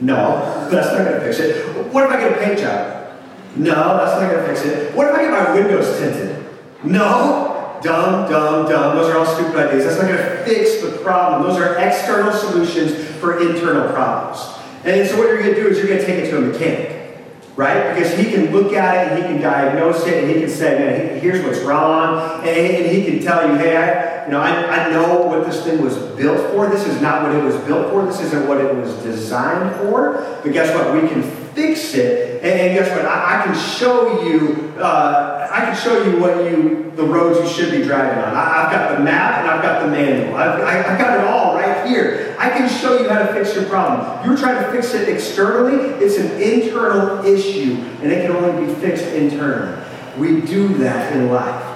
No, 0.00 0.68
that's 0.70 0.88
not 0.88 1.04
going 1.04 1.14
to 1.14 1.20
fix 1.20 1.40
it. 1.40 1.92
What 1.92 2.04
if 2.04 2.10
I 2.10 2.20
get 2.20 2.32
a 2.32 2.44
paint 2.44 2.60
job? 2.60 3.16
No, 3.56 3.96
that's 3.96 4.20
not 4.20 4.30
going 4.30 4.46
to 4.46 4.54
fix 4.54 4.64
it. 4.64 4.94
What 4.94 5.08
if 5.08 5.14
I 5.14 5.22
get 5.22 5.30
my 5.32 5.54
windows 5.54 5.98
tinted? 5.98 6.46
No, 6.84 7.49
Dumb, 7.82 8.30
dumb, 8.30 8.68
dumb. 8.68 8.96
Those 8.96 9.08
are 9.08 9.18
all 9.18 9.26
stupid 9.26 9.56
ideas. 9.56 9.84
That's 9.84 10.00
not 10.00 10.08
going 10.08 10.18
to 10.18 10.44
fix 10.44 10.82
the 10.82 10.98
problem. 10.98 11.48
Those 11.48 11.58
are 11.58 11.78
external 11.78 12.32
solutions 12.32 12.94
for 13.18 13.40
internal 13.40 13.90
problems. 13.92 14.38
And 14.84 15.08
so 15.08 15.16
what 15.18 15.28
you're 15.28 15.42
going 15.42 15.54
to 15.54 15.62
do 15.62 15.68
is 15.68 15.78
you're 15.78 15.86
going 15.86 16.00
to 16.00 16.06
take 16.06 16.24
it 16.24 16.30
to 16.30 16.38
a 16.38 16.40
mechanic, 16.40 17.18
right? 17.56 17.94
Because 17.94 18.16
he 18.18 18.30
can 18.30 18.52
look 18.52 18.74
at 18.74 19.06
it 19.06 19.12
and 19.12 19.22
he 19.22 19.32
can 19.32 19.40
diagnose 19.40 20.06
it 20.06 20.24
and 20.24 20.30
he 20.30 20.40
can 20.40 20.50
say, 20.50 20.78
man, 20.78 21.20
here's 21.20 21.44
what's 21.44 21.60
wrong. 21.60 22.46
And, 22.46 22.86
he 22.86 23.04
can 23.04 23.22
tell 23.22 23.48
you, 23.48 23.56
hey, 23.56 23.76
I, 23.76 24.26
you 24.26 24.32
know, 24.32 24.40
I, 24.40 24.86
I 24.86 24.90
know 24.90 25.22
what 25.26 25.46
this 25.46 25.64
thing 25.64 25.82
was 25.82 25.96
built 26.16 26.50
for. 26.50 26.68
This 26.68 26.86
is 26.86 27.00
not 27.00 27.22
what 27.22 27.34
it 27.34 27.42
was 27.42 27.56
built 27.64 27.90
for. 27.90 28.04
This 28.04 28.20
isn't 28.20 28.46
what 28.46 28.60
it 28.60 28.74
was 28.74 28.94
designed 29.02 29.74
for. 29.76 30.40
But 30.42 30.52
guess 30.52 30.74
what? 30.74 30.92
We 30.94 31.08
can 31.08 31.22
fix 31.54 31.94
it. 31.94 32.42
And, 32.42 32.60
and 32.60 32.78
guess 32.78 32.90
what? 32.90 33.06
I, 33.06 33.40
I, 33.40 33.44
can 33.46 33.54
show 33.54 34.22
you. 34.22 34.74
Uh, 34.78 35.39
I 35.50 35.66
can 35.66 35.76
show 35.76 36.04
you 36.04 36.20
what 36.20 36.44
you 36.44 36.92
the 36.94 37.02
roads 37.02 37.40
you 37.40 37.48
should 37.48 37.72
be 37.72 37.84
driving 37.84 38.18
on. 38.22 38.36
I, 38.36 38.62
have 38.62 38.72
got 38.72 38.96
the 38.96 39.04
map 39.04 39.38
and 39.40 39.48
I've 39.48 39.62
got 39.62 39.82
the 39.82 39.90
manual. 39.90 40.36
I've, 40.36 40.60
I, 40.60 40.72
have 40.72 40.98
got 40.98 41.18
it 41.18 41.24
all 41.24 41.54
right 41.54 41.86
here. 41.86 42.36
I 42.38 42.50
can 42.50 42.68
show 42.68 43.00
you 43.00 43.08
how 43.08 43.18
to 43.18 43.32
fix 43.32 43.54
your 43.54 43.64
problem. 43.64 44.24
You're 44.24 44.36
trying 44.36 44.64
to 44.64 44.70
fix 44.70 44.94
it 44.94 45.08
externally. 45.08 45.90
It's 46.04 46.18
an 46.18 46.40
internal 46.40 47.24
issue, 47.24 47.74
and 48.02 48.12
it 48.12 48.26
can 48.26 48.36
only 48.36 48.66
be 48.66 48.72
fixed 48.74 49.06
internally. 49.06 49.82
We 50.18 50.40
do 50.40 50.68
that 50.78 51.14
in 51.14 51.30
life. 51.30 51.66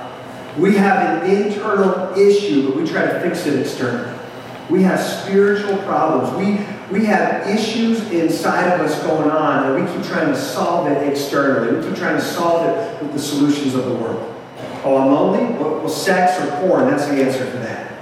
We 0.59 0.77
have 0.77 1.23
an 1.23 1.31
internal 1.31 2.17
issue, 2.17 2.69
but 2.69 2.77
we 2.77 2.87
try 2.87 3.07
to 3.07 3.21
fix 3.21 3.47
it 3.47 3.59
externally. 3.59 4.19
We 4.71 4.83
have 4.83 5.01
spiritual 5.01 5.79
problems. 5.79 6.37
We 6.37 6.65
We 6.91 7.07
have 7.07 7.49
issues 7.49 8.11
inside 8.11 8.69
of 8.73 8.81
us 8.81 9.03
going 9.03 9.31
on, 9.31 9.65
and 9.65 9.85
we 9.85 9.93
keep 9.93 10.07
trying 10.07 10.29
to 10.29 10.39
solve 10.39 10.87
it 10.89 11.09
externally. 11.09 11.77
We 11.77 11.89
keep 11.89 11.97
trying 11.97 12.17
to 12.17 12.25
solve 12.25 12.69
it 12.69 13.03
with 13.03 13.13
the 13.13 13.19
solutions 13.19 13.75
of 13.75 13.87
the 13.87 13.95
world. 13.95 14.31
Oh, 14.85 14.99
I'm 14.99 15.11
lonely? 15.11 15.59
Well, 15.59 15.89
sex 15.89 16.39
or 16.43 16.51
porn, 16.61 16.91
that's 16.91 17.07
the 17.07 17.23
answer 17.23 17.47
for 17.47 17.57
that. 17.59 17.93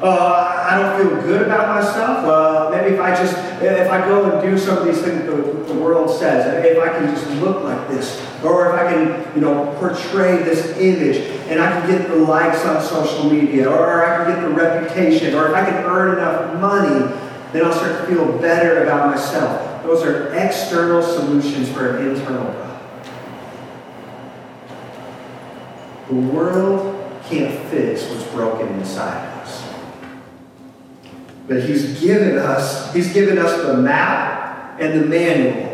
Uh, 0.00 0.66
I 0.70 0.78
don't 0.78 0.96
feel 1.02 1.22
good 1.22 1.42
about 1.42 1.82
myself. 1.82 2.24
Uh, 2.24 2.70
maybe 2.70 2.94
if 2.94 3.00
I 3.00 3.10
just, 3.16 3.34
if 3.60 3.90
I 3.90 4.06
go 4.06 4.30
and 4.30 4.40
do 4.40 4.56
some 4.56 4.78
of 4.78 4.84
these 4.84 5.02
things 5.02 5.24
the, 5.26 5.34
the 5.34 5.74
world 5.74 6.08
says, 6.08 6.64
if 6.64 6.78
I 6.80 6.88
can 6.90 7.12
just 7.12 7.28
look 7.40 7.64
like 7.64 7.88
this, 7.88 8.24
or 8.44 8.68
if 8.68 8.74
I 8.74 8.92
can, 8.92 9.34
you 9.34 9.40
know, 9.40 9.74
portray 9.80 10.44
this 10.44 10.78
image, 10.78 11.16
and 11.48 11.60
I 11.60 11.72
can 11.72 11.90
get 11.90 12.08
the 12.08 12.14
likes 12.14 12.64
on 12.64 12.80
social 12.80 13.28
media, 13.28 13.68
or 13.68 14.04
I 14.04 14.24
can 14.24 14.34
get 14.34 14.42
the 14.42 14.54
reputation, 14.54 15.34
or 15.34 15.48
if 15.48 15.54
I 15.54 15.64
can 15.64 15.82
earn 15.82 16.18
enough 16.18 16.60
money, 16.60 17.12
then 17.52 17.64
I'll 17.64 17.72
start 17.72 18.00
to 18.00 18.14
feel 18.14 18.38
better 18.38 18.84
about 18.84 19.14
myself. 19.14 19.82
Those 19.82 20.02
are 20.02 20.34
external 20.34 21.02
solutions 21.02 21.70
for 21.70 21.96
an 21.96 22.08
internal 22.08 22.52
problem. 22.52 22.68
The 26.08 26.14
world 26.14 27.22
can't 27.24 27.68
fix 27.70 28.08
what's 28.08 28.24
broken 28.32 28.68
inside 28.78 29.26
of 29.26 29.38
us. 29.40 29.64
But 31.46 31.62
He's 31.62 32.00
given 32.00 32.38
us, 32.38 32.92
He's 32.94 33.12
given 33.12 33.38
us 33.38 33.62
the 33.62 33.76
map 33.76 34.80
and 34.80 35.00
the 35.00 35.06
manual 35.06 35.68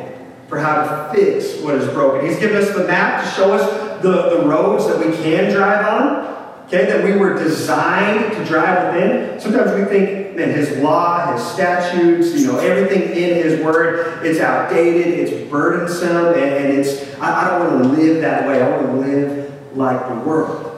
for 0.48 0.58
how 0.58 0.82
to 0.82 1.14
fix 1.14 1.60
what 1.60 1.74
is 1.74 1.88
broken. 1.92 2.28
He's 2.28 2.38
given 2.38 2.56
us 2.56 2.72
the 2.74 2.84
map 2.86 3.24
to 3.24 3.30
show 3.30 3.52
us 3.52 4.02
the, 4.02 4.36
the 4.36 4.46
roads 4.46 4.86
that 4.86 4.98
we 4.98 5.12
can 5.16 5.52
drive 5.52 5.86
on. 5.86 6.34
Okay, 6.66 6.86
that 6.86 7.04
we 7.04 7.12
were 7.12 7.34
designed 7.34 8.32
to 8.32 8.44
drive 8.44 8.94
within. 8.94 9.38
Sometimes 9.38 9.72
we 9.72 9.84
think, 9.84 10.34
man, 10.34 10.50
his 10.50 10.78
law, 10.78 11.32
his 11.32 11.44
statutes, 11.46 12.40
you 12.40 12.46
know, 12.46 12.58
everything 12.58 13.02
in 13.10 13.34
his 13.42 13.62
word, 13.62 14.24
it's 14.24 14.40
outdated, 14.40 15.06
it's 15.06 15.50
burdensome, 15.50 16.34
and, 16.34 16.36
and 16.36 16.72
it's, 16.72 17.18
I, 17.20 17.44
I 17.44 17.58
don't 17.58 17.70
want 17.70 17.84
to 17.84 18.02
live 18.02 18.22
that 18.22 18.48
way. 18.48 18.62
I 18.62 18.70
want 18.70 18.86
to 18.86 18.92
live 18.94 19.76
like 19.76 20.08
the 20.08 20.14
world. 20.28 20.70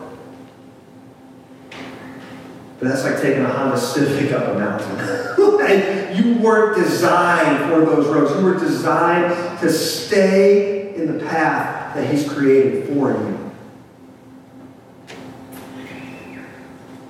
But 2.78 2.88
that's 2.88 3.04
like 3.04 3.22
taking 3.22 3.42
a 3.42 3.48
Honda 3.48 3.78
Civic 3.78 4.32
up 4.32 4.54
a 4.54 4.58
mountain. 4.58 5.36
you 6.16 6.34
weren't 6.38 6.76
designed 6.76 7.70
for 7.70 7.80
those 7.80 8.06
roads. 8.06 8.34
You 8.34 8.44
were 8.44 8.58
designed 8.58 9.60
to 9.60 9.70
stay 9.70 10.94
in 10.94 11.16
the 11.16 11.24
path 11.24 11.94
that 11.94 12.12
He's 12.12 12.28
created 12.28 12.88
for 12.88 13.12
you. 13.12 13.45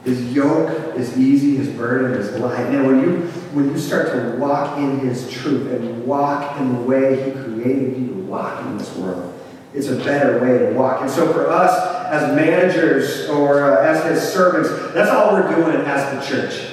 His 0.07 0.33
yoke 0.33 0.97
is 0.97 1.19
easy, 1.19 1.57
his 1.57 1.69
burden 1.69 2.13
is 2.13 2.39
light. 2.39 2.71
Now, 2.71 2.87
when 2.87 3.01
you 3.01 3.17
when 3.53 3.69
you 3.71 3.77
start 3.77 4.13
to 4.13 4.39
walk 4.39 4.79
in 4.79 5.01
his 5.01 5.29
truth 5.29 5.73
and 5.73 6.07
walk 6.07 6.61
in 6.61 6.75
the 6.75 6.81
way 6.83 7.25
he 7.25 7.33
created 7.33 7.99
you 7.99 8.07
to 8.07 8.15
walk 8.15 8.65
in 8.65 8.79
this 8.79 8.95
world, 8.95 9.37
it's 9.75 9.89
a 9.89 9.97
better 9.97 10.39
way 10.39 10.59
to 10.59 10.79
walk. 10.79 11.01
And 11.01 11.11
so 11.11 11.33
for 11.33 11.49
us 11.49 11.73
as 12.07 12.37
managers 12.37 13.29
or 13.29 13.65
uh, 13.65 13.83
as 13.83 14.05
his 14.05 14.33
servants, 14.33 14.69
that's 14.95 15.11
all 15.11 15.33
we're 15.33 15.53
doing 15.53 15.85
as 15.85 16.15
the 16.15 16.37
church. 16.37 16.71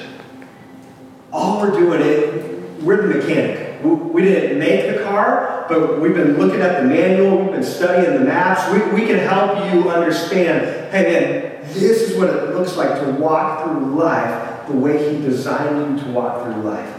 All 1.31 1.59
we're 1.59 1.71
doing 1.71 2.01
is 2.01 2.83
we're 2.83 3.07
the 3.07 3.15
mechanic. 3.15 3.83
We 3.83 4.21
didn't 4.21 4.59
make 4.59 4.95
the 4.95 5.03
car, 5.03 5.52
but 5.67 5.99
we've 5.99 6.13
been 6.13 6.37
looking 6.37 6.61
at 6.61 6.81
the 6.81 6.87
manual, 6.87 7.37
we've 7.37 7.51
been 7.51 7.63
studying 7.63 8.13
the 8.13 8.25
maps. 8.25 8.71
We, 8.71 9.01
we 9.01 9.07
can 9.07 9.19
help 9.19 9.73
you 9.73 9.89
understand, 9.89 10.91
hey 10.91 11.03
man, 11.03 11.73
this 11.73 12.01
is 12.01 12.17
what 12.17 12.29
it 12.29 12.55
looks 12.55 12.75
like 12.75 12.99
to 13.01 13.11
walk 13.13 13.63
through 13.63 13.95
life 13.95 14.67
the 14.67 14.75
way 14.75 15.13
he 15.13 15.21
designed 15.21 15.97
you 15.97 16.05
to 16.05 16.11
walk 16.11 16.43
through 16.43 16.63
life. 16.63 16.93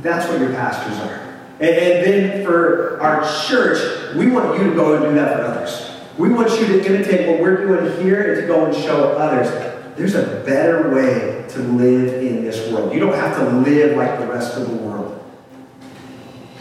That's 0.00 0.28
what 0.28 0.40
your 0.40 0.50
pastors 0.50 0.98
are. 1.00 1.18
And, 1.60 1.70
and 1.70 2.06
then 2.06 2.44
for 2.44 3.00
our 3.00 3.22
church, 3.46 4.16
we 4.16 4.30
want 4.30 4.58
you 4.58 4.70
to 4.70 4.74
go 4.74 4.94
and 4.94 5.04
do 5.04 5.14
that 5.14 5.36
for 5.36 5.42
others. 5.42 5.90
We 6.18 6.30
want 6.30 6.50
you 6.60 6.66
to 6.66 6.86
imitate 6.86 7.28
what 7.28 7.40
we're 7.40 7.66
doing 7.66 8.02
here 8.02 8.32
and 8.32 8.40
to 8.42 8.46
go 8.46 8.66
and 8.66 8.74
show 8.74 9.12
others. 9.12 9.48
There's 9.96 10.14
a 10.14 10.42
better 10.44 10.94
way 10.94 11.46
to 11.50 11.58
live 11.60 12.22
in 12.22 12.44
this 12.44 12.70
world. 12.72 12.92
You 12.92 13.00
don't 13.00 13.14
have 13.14 13.36
to 13.36 13.44
live 13.58 13.96
like 13.96 14.18
the 14.18 14.26
rest 14.26 14.56
of 14.56 14.68
the 14.68 14.76
world. 14.76 14.91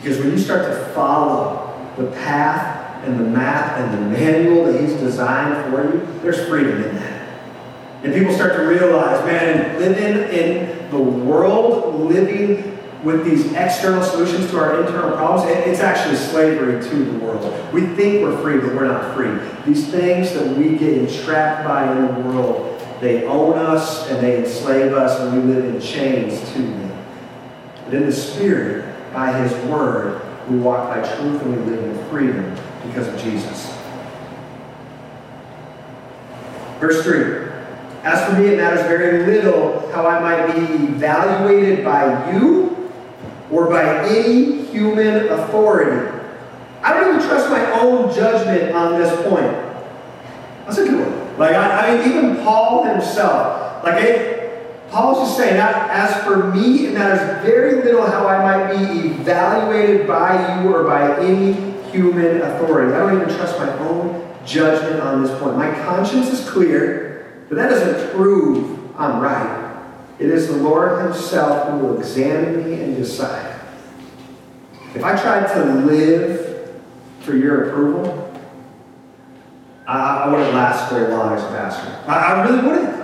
Because 0.01 0.17
when 0.17 0.31
you 0.31 0.39
start 0.39 0.65
to 0.65 0.93
follow 0.93 1.93
the 1.95 2.07
path 2.11 3.05
and 3.05 3.19
the 3.19 3.23
map 3.23 3.77
and 3.77 3.93
the 3.93 4.19
manual 4.19 4.65
that 4.65 4.81
He's 4.81 4.93
designed 4.93 5.71
for 5.71 5.83
you, 5.83 6.19
there's 6.21 6.47
freedom 6.47 6.81
in 6.83 6.95
that. 6.95 7.39
And 8.03 8.13
people 8.13 8.33
start 8.33 8.53
to 8.53 8.63
realize, 8.63 9.23
man, 9.25 9.79
living 9.79 10.35
in 10.35 10.89
the 10.89 10.99
world, 10.99 12.01
living 12.09 12.79
with 13.03 13.25
these 13.25 13.51
external 13.53 14.03
solutions 14.03 14.49
to 14.51 14.57
our 14.57 14.81
internal 14.81 15.15
problems, 15.15 15.49
it's 15.67 15.79
actually 15.79 16.15
slavery 16.15 16.81
to 16.81 16.95
the 17.05 17.19
world. 17.19 17.73
We 17.73 17.81
think 17.95 18.23
we're 18.23 18.39
free, 18.41 18.59
but 18.59 18.75
we're 18.75 18.87
not 18.87 19.15
free. 19.15 19.39
These 19.65 19.87
things 19.89 20.33
that 20.33 20.47
we 20.55 20.77
get 20.77 20.97
entrapped 20.97 21.67
by 21.67 21.91
in 21.91 22.07
the 22.07 22.29
world, 22.29 22.79
they 23.01 23.25
own 23.25 23.57
us 23.57 24.09
and 24.09 24.19
they 24.19 24.43
enslave 24.43 24.93
us, 24.93 25.19
and 25.19 25.47
we 25.47 25.53
live 25.53 25.65
in 25.65 25.81
chains 25.81 26.39
to 26.53 26.61
them. 26.61 27.05
But 27.85 27.93
in 27.95 28.05
the 28.05 28.11
Spirit, 28.11 28.90
by 29.13 29.31
His 29.41 29.53
Word, 29.65 30.21
we 30.49 30.57
walk 30.57 30.89
by 30.89 31.01
truth 31.15 31.41
and 31.41 31.65
we 31.65 31.71
live 31.71 31.83
in 31.83 32.09
freedom 32.09 32.55
because 32.87 33.07
of 33.07 33.19
Jesus. 33.21 33.77
Verse 36.79 37.03
3. 37.03 37.51
As 38.03 38.25
for 38.25 38.39
me, 38.39 38.47
it 38.47 38.57
matters 38.57 38.81
very 38.87 39.25
little 39.25 39.91
how 39.91 40.07
I 40.07 40.19
might 40.19 40.55
be 40.55 40.61
evaluated 40.85 41.85
by 41.85 42.31
you 42.31 42.91
or 43.51 43.69
by 43.69 44.07
any 44.07 44.65
human 44.65 45.29
authority. 45.29 46.17
I 46.81 46.93
don't 46.93 47.15
even 47.15 47.27
trust 47.27 47.49
my 47.49 47.79
own 47.79 48.13
judgment 48.13 48.73
on 48.73 48.99
this 48.99 49.13
point. 49.27 49.51
That's 50.65 50.79
a 50.79 50.85
good 50.85 51.05
one. 51.05 51.37
Like, 51.37 51.55
I, 51.55 51.87
I 51.87 51.97
mean, 51.97 52.09
even 52.09 52.43
Paul 52.43 52.85
himself, 52.85 53.83
like, 53.83 54.03
Paul's 54.91 55.19
just 55.19 55.37
saying, 55.37 55.55
as 55.55 56.21
for 56.25 56.51
me, 56.53 56.87
it 56.87 56.93
matters 56.93 57.41
very 57.45 57.81
little 57.81 58.05
how 58.05 58.27
I 58.27 58.43
might 58.43 58.77
be 58.77 59.07
evaluated 59.07 60.05
by 60.05 60.61
you 60.61 60.75
or 60.75 60.83
by 60.83 61.17
any 61.23 61.53
human 61.91 62.41
authority. 62.41 62.93
I 62.93 62.99
don't 62.99 63.21
even 63.21 63.33
trust 63.33 63.57
my 63.57 63.71
own 63.79 64.37
judgment 64.45 64.99
on 64.99 65.23
this 65.23 65.39
point. 65.39 65.55
My 65.55 65.71
conscience 65.85 66.27
is 66.27 66.49
clear, 66.49 67.45
but 67.47 67.55
that 67.55 67.69
doesn't 67.69 68.11
prove 68.11 68.79
I'm 68.99 69.21
right. 69.21 69.81
It 70.19 70.29
is 70.29 70.47
the 70.47 70.57
Lord 70.57 71.01
Himself 71.01 71.69
who 71.69 71.77
will 71.77 71.97
examine 71.97 72.69
me 72.69 72.81
and 72.81 72.95
decide. 72.95 73.59
If 74.93 75.05
I 75.05 75.15
tried 75.15 75.47
to 75.53 75.63
live 75.85 76.81
for 77.21 77.35
your 77.35 77.69
approval, 77.69 78.27
I, 79.87 80.27
wouldn't 80.27 80.53
last 80.53 80.91
very 80.91 81.13
long 81.13 81.33
as 81.33 81.43
a 81.43 81.47
pastor. 81.47 82.11
I 82.11 82.43
really 82.43 82.67
wouldn't. 82.67 83.00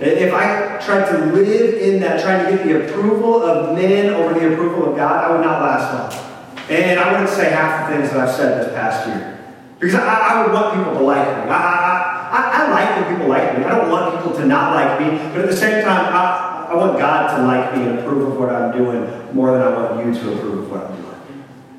If 0.00 0.34
I 0.34 0.78
tried 0.84 1.08
to 1.10 1.32
live 1.32 1.74
in 1.80 2.00
that, 2.00 2.20
trying 2.22 2.44
to 2.44 2.50
get 2.52 2.66
the 2.66 2.84
approval 2.86 3.42
of 3.42 3.74
men 3.74 4.12
over 4.12 4.38
the 4.38 4.52
approval 4.52 4.90
of 4.90 4.96
God, 4.96 5.24
I 5.24 5.30
would 5.32 5.44
not 5.44 5.62
last 5.62 6.12
long. 6.12 6.26
And 6.68 7.00
I 7.00 7.12
wouldn't 7.12 7.30
say 7.30 7.50
half 7.50 7.88
the 7.88 7.96
things 7.96 8.10
that 8.10 8.28
I've 8.28 8.34
said 8.34 8.62
this 8.62 8.74
past 8.74 9.06
year. 9.06 9.38
Because 9.78 9.94
I, 9.94 10.06
I 10.06 10.42
would 10.42 10.52
want 10.52 10.74
people 10.74 10.94
to 10.94 11.00
like 11.00 11.26
me. 11.26 11.50
I, 11.50 12.28
I, 12.32 12.50
I, 12.52 12.70
like 12.70 12.96
when 12.96 13.14
people 13.14 13.28
like 13.28 13.56
me. 13.56 13.64
I 13.64 13.78
don't 13.78 13.90
want 13.90 14.16
people 14.16 14.36
to 14.38 14.46
not 14.46 14.74
like 14.74 15.00
me, 15.00 15.16
but 15.32 15.42
at 15.42 15.50
the 15.50 15.56
same 15.56 15.84
time, 15.84 16.12
I, 16.12 16.66
I 16.70 16.74
want 16.74 16.98
God 16.98 17.36
to 17.36 17.42
like 17.44 17.76
me 17.76 17.86
and 17.86 17.98
approve 17.98 18.32
of 18.32 18.38
what 18.38 18.50
I'm 18.50 18.76
doing 18.76 19.34
more 19.34 19.52
than 19.52 19.62
I 19.62 19.68
want 19.70 20.06
you 20.06 20.12
to 20.12 20.32
approve 20.34 20.64
of 20.64 20.70
what 20.70 20.84
I'm 20.86 20.96
doing. 20.96 21.06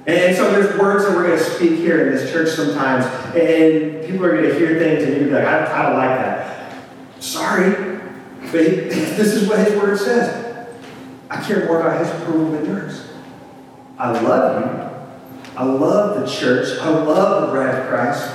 And 0.08 0.36
so 0.36 0.50
there's 0.52 0.80
words 0.80 1.06
that 1.06 1.16
we're 1.16 1.28
going 1.28 1.38
to 1.38 1.44
speak 1.44 1.80
here 1.80 2.08
in 2.08 2.16
this 2.16 2.32
church 2.32 2.50
sometimes, 2.50 3.06
and 3.36 4.06
people 4.06 4.26
are 4.26 4.32
going 4.32 4.50
to 4.50 4.58
hear 4.58 4.80
things 4.80 5.04
and 5.04 5.18
you're 5.18 5.30
going 5.30 5.32
to 5.32 5.40
be 5.40 5.46
like, 5.46 5.46
I, 5.46 5.80
I 5.80 5.82
don't 5.84 5.98
like 5.98 6.18
that. 6.18 6.84
Sorry, 7.20 7.97
but 8.52 8.54
this 8.54 9.34
is 9.34 9.48
what 9.48 9.60
his 9.60 9.76
word 9.76 9.98
says. 9.98 10.68
I 11.30 11.42
care 11.44 11.66
more 11.66 11.82
about 11.82 12.00
his 12.00 12.10
approval 12.22 12.52
than 12.52 12.66
yours. 12.66 13.08
I 13.98 14.12
love 14.22 14.64
you. 14.64 14.88
I 15.58 15.64
love 15.64 16.22
the 16.22 16.28
church. 16.28 16.80
I 16.80 16.90
love 16.90 17.48
the 17.48 17.54
bride 17.54 17.76
of 17.76 17.88
Christ. 17.88 18.32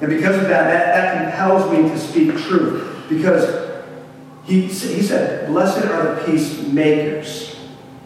And 0.00 0.10
because 0.10 0.36
of 0.36 0.42
that, 0.42 0.64
that, 0.64 0.94
that 0.94 1.30
compels 1.30 1.70
me 1.72 1.88
to 1.88 1.98
speak 1.98 2.36
truth. 2.36 3.08
Because 3.08 3.66
he, 4.44 4.62
he 4.62 5.02
said, 5.02 5.48
Blessed 5.48 5.84
are 5.86 6.14
the 6.14 6.24
peacemakers, 6.24 7.58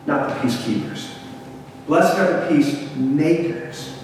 not 0.07 0.29
the 0.29 0.35
peacekeepers. 0.37 1.11
Blessed 1.87 2.19
are 2.19 2.41
the 2.41 2.55
peacemakers, 2.55 3.99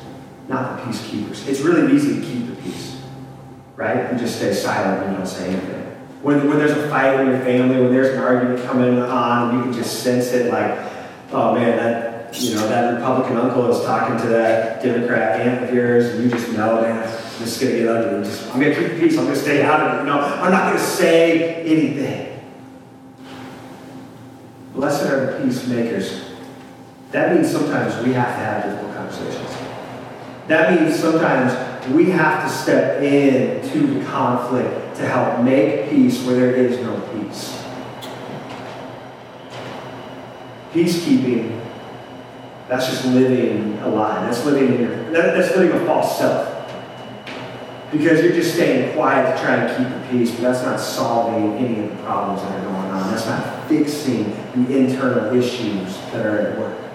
not 0.48 0.76
the 0.76 0.82
peacekeepers. 0.82 1.48
It's 1.48 1.60
really 1.60 1.94
easy 1.94 2.20
to 2.20 2.26
keep 2.26 2.48
the 2.48 2.56
peace, 2.62 3.00
right? 3.76 4.12
You 4.12 4.18
just 4.18 4.36
stay 4.36 4.52
silent 4.52 5.06
and 5.06 5.16
don't 5.16 5.26
say 5.26 5.50
anything. 5.50 5.75
When, 6.22 6.48
when 6.48 6.58
there's 6.58 6.72
a 6.72 6.88
fight 6.88 7.20
in 7.20 7.28
your 7.28 7.38
family, 7.40 7.80
when 7.80 7.92
there's 7.92 8.14
an 8.16 8.22
argument 8.22 8.64
coming 8.64 8.98
on, 8.98 9.56
you 9.56 9.62
can 9.62 9.72
just 9.72 10.02
sense 10.02 10.32
it 10.32 10.50
like, 10.50 10.90
oh 11.30 11.54
man, 11.54 11.76
that 11.76 12.16
you 12.34 12.54
know, 12.54 12.68
that 12.68 12.94
Republican 12.94 13.36
uncle 13.36 13.70
is 13.70 13.84
talking 13.84 14.18
to 14.18 14.28
that 14.28 14.82
Democrat 14.82 15.40
aunt 15.40 15.64
of 15.64 15.74
yours, 15.74 16.06
and 16.06 16.24
you 16.24 16.30
just 16.30 16.52
know, 16.52 16.80
man, 16.80 17.00
this 17.38 17.40
is 17.40 17.58
to 17.58 17.66
get 17.66 17.88
ugly. 17.88 18.24
Just, 18.24 18.54
I'm 18.54 18.60
to 18.60 18.74
keep 18.74 18.92
the 18.92 19.00
peace. 19.00 19.18
I'm 19.18 19.26
to 19.26 19.36
stay 19.36 19.62
out 19.62 19.80
of 19.80 20.00
it. 20.00 20.04
No, 20.04 20.18
I'm 20.18 20.50
not 20.50 20.72
to 20.72 20.78
say 20.78 21.62
anything. 21.64 22.42
Blessed 24.74 25.06
are 25.06 25.26
the 25.26 25.44
peacemakers. 25.44 26.24
that 27.12 27.34
means 27.34 27.50
sometimes 27.50 28.04
we 28.04 28.12
have 28.12 28.28
to 28.28 28.34
have 28.34 28.64
difficult 28.64 28.94
conversations. 28.94 29.56
That 30.48 30.80
means 30.80 30.98
sometimes 30.98 31.52
we 31.92 32.10
have 32.10 32.44
to 32.44 32.50
step 32.50 33.02
into 33.02 33.86
the 33.86 34.04
conflict 34.06 34.96
to 34.96 35.06
help 35.06 35.42
make 35.44 35.90
peace 35.90 36.24
where 36.24 36.36
there 36.36 36.54
is 36.54 36.80
no 36.80 36.98
peace. 37.12 37.62
Peacekeeping, 40.72 41.62
that's 42.68 42.86
just 42.86 43.04
living 43.06 43.78
a 43.78 43.88
lie. 43.88 44.24
That's 44.26 44.44
living 44.44 44.74
in 44.74 44.80
your, 44.80 45.12
that, 45.12 45.34
that's 45.34 45.56
living 45.56 45.80
a 45.80 45.84
false 45.86 46.18
self. 46.18 46.52
Because 47.92 48.22
you're 48.22 48.32
just 48.32 48.54
staying 48.54 48.94
quiet 48.94 49.36
to 49.36 49.42
try 49.42 49.66
to 49.66 49.76
keep 49.76 49.88
the 49.88 50.08
peace, 50.10 50.32
but 50.32 50.42
that's 50.42 50.64
not 50.64 50.80
solving 50.80 51.56
any 51.56 51.84
of 51.84 51.96
the 51.96 52.02
problems 52.02 52.42
that 52.42 52.58
are 52.58 52.64
going 52.64 52.74
on. 52.74 53.10
That's 53.12 53.26
not 53.26 53.68
fixing 53.68 54.30
the 54.54 54.76
internal 54.76 55.34
issues 55.38 55.96
that 56.10 56.26
are 56.26 56.38
at 56.38 56.58
work. 56.58 56.85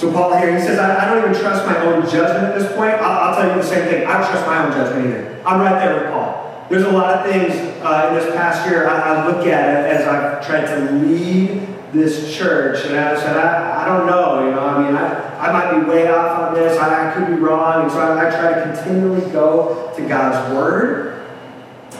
So 0.00 0.10
Paul 0.10 0.34
here, 0.34 0.56
he 0.56 0.62
says, 0.62 0.78
I, 0.78 0.96
I, 0.96 1.10
don't 1.10 1.30
even 1.30 1.38
trust 1.42 1.66
my 1.66 1.76
own 1.76 2.00
judgment 2.08 2.42
at 2.42 2.58
this 2.58 2.72
point. 2.72 2.94
I'll, 2.94 3.28
I'll, 3.28 3.34
tell 3.34 3.54
you 3.54 3.60
the 3.60 3.68
same 3.68 3.86
thing. 3.86 4.06
I 4.06 4.16
don't 4.16 4.30
trust 4.30 4.46
my 4.46 4.64
own 4.64 4.72
judgment 4.72 5.08
either. 5.08 5.42
I'm 5.44 5.60
right 5.60 5.78
there 5.78 6.00
with 6.00 6.10
Paul. 6.10 6.66
There's 6.70 6.84
a 6.84 6.90
lot 6.90 7.18
of 7.18 7.30
things 7.30 7.52
uh, 7.82 8.06
in 8.08 8.14
this 8.14 8.34
past 8.34 8.66
year 8.66 8.88
I, 8.88 8.98
I, 8.98 9.26
look 9.26 9.46
at 9.46 9.68
it 9.68 9.92
as 9.92 10.08
I've 10.08 10.46
tried 10.46 10.74
to 10.74 10.92
lead 11.04 11.68
this 11.92 12.34
church, 12.34 12.86
and 12.86 12.96
I 12.96 13.14
said, 13.14 13.36
I, 13.36 13.82
I 13.82 13.98
don't 13.98 14.06
know, 14.06 14.46
you 14.46 14.52
know, 14.52 14.60
I 14.60 14.82
mean, 14.82 14.96
I, 14.96 15.48
I 15.48 15.52
might 15.52 15.78
be 15.78 15.90
way 15.90 16.08
off 16.08 16.48
on 16.48 16.54
this, 16.54 16.78
I, 16.78 17.10
I 17.10 17.12
could 17.12 17.26
be 17.26 17.34
wrong, 17.34 17.82
and 17.82 17.92
so 17.92 17.98
I, 17.98 18.26
I 18.26 18.30
try 18.30 18.54
to 18.54 18.72
continually 18.72 19.30
go 19.32 19.92
to 19.94 20.08
God's 20.08 20.54
Word 20.54 21.28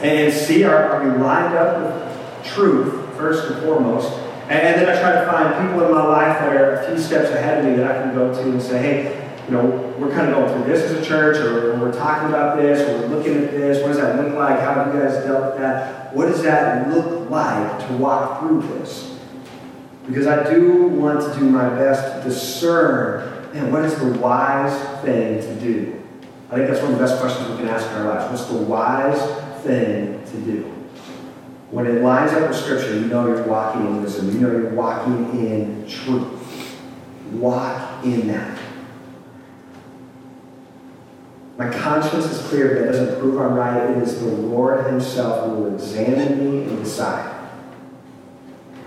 and 0.00 0.32
see 0.32 0.64
are, 0.64 0.90
are 0.90 1.04
we 1.04 1.22
lined 1.22 1.54
up 1.54 1.82
with 1.82 2.46
truth, 2.46 3.14
first 3.18 3.50
and 3.50 3.62
foremost, 3.62 4.10
and 4.50 4.80
then 4.80 4.88
I 4.88 5.00
try 5.00 5.12
to 5.12 5.26
find 5.30 5.68
people 5.68 5.86
in 5.86 5.92
my 5.92 6.02
life 6.02 6.38
that 6.40 6.56
are 6.56 6.74
a 6.74 6.86
few 6.88 6.98
steps 6.98 7.30
ahead 7.30 7.58
of 7.58 7.70
me 7.70 7.76
that 7.76 7.90
I 7.90 8.02
can 8.02 8.14
go 8.14 8.34
to 8.34 8.50
and 8.50 8.60
say, 8.60 8.82
hey, 8.82 9.30
you 9.46 9.52
know, 9.56 9.94
we're 9.98 10.10
kind 10.10 10.28
of 10.28 10.36
going 10.36 10.52
through 10.52 10.72
this 10.72 10.90
as 10.90 11.00
a 11.00 11.04
church, 11.04 11.36
or 11.38 11.76
we're 11.78 11.92
talking 11.92 12.28
about 12.28 12.56
this, 12.56 12.88
or 12.88 13.00
we're 13.00 13.16
looking 13.16 13.34
at 13.36 13.50
this. 13.50 13.80
What 13.82 13.88
does 13.88 13.98
that 13.98 14.16
look 14.16 14.34
like? 14.34 14.60
How 14.60 14.74
have 14.74 14.94
you 14.94 15.00
guys 15.00 15.24
dealt 15.24 15.44
with 15.44 15.58
that? 15.58 16.14
What 16.14 16.26
does 16.26 16.42
that 16.42 16.88
look 16.88 17.30
like 17.30 17.86
to 17.86 17.96
walk 17.96 18.40
through 18.40 18.62
this? 18.62 19.18
Because 20.06 20.26
I 20.26 20.52
do 20.52 20.88
want 20.88 21.20
to 21.20 21.38
do 21.38 21.48
my 21.48 21.68
best 21.68 22.16
to 22.16 22.28
discern, 22.28 23.52
man, 23.52 23.72
what 23.72 23.84
is 23.84 23.96
the 23.96 24.18
wise 24.18 24.76
thing 25.02 25.40
to 25.40 25.60
do? 25.60 26.02
I 26.50 26.56
think 26.56 26.68
that's 26.68 26.82
one 26.82 26.92
of 26.92 26.98
the 26.98 27.04
best 27.04 27.20
questions 27.20 27.48
we 27.48 27.56
can 27.58 27.68
ask 27.68 27.86
in 27.86 27.98
our 27.98 28.14
lives. 28.14 28.30
What's 28.30 28.46
the 28.46 28.58
wise 28.58 29.20
thing 29.62 30.24
to 30.24 30.36
do? 30.40 30.79
When 31.70 31.86
it 31.86 32.02
lines 32.02 32.32
up 32.32 32.48
with 32.48 32.58
Scripture, 32.58 32.94
you 32.94 33.06
know 33.06 33.26
you're 33.28 33.44
walking 33.44 33.86
in 33.86 34.02
wisdom. 34.02 34.32
You 34.32 34.40
know 34.40 34.50
you're 34.50 34.70
walking 34.70 35.30
in 35.38 35.86
truth. 35.86 36.76
Walk 37.32 38.04
in 38.04 38.26
that. 38.28 38.58
My 41.56 41.70
conscience 41.70 42.24
is 42.24 42.38
clear, 42.48 42.68
but 42.68 42.74
that 42.80 42.86
doesn't 42.86 43.20
prove 43.20 43.40
I'm 43.40 43.54
right. 43.54 43.90
It 43.90 43.98
is 43.98 44.18
the 44.18 44.26
Lord 44.26 44.86
Himself 44.86 45.46
who 45.46 45.56
will 45.56 45.74
examine 45.74 46.38
me 46.38 46.62
and 46.64 46.82
decide. 46.82 47.36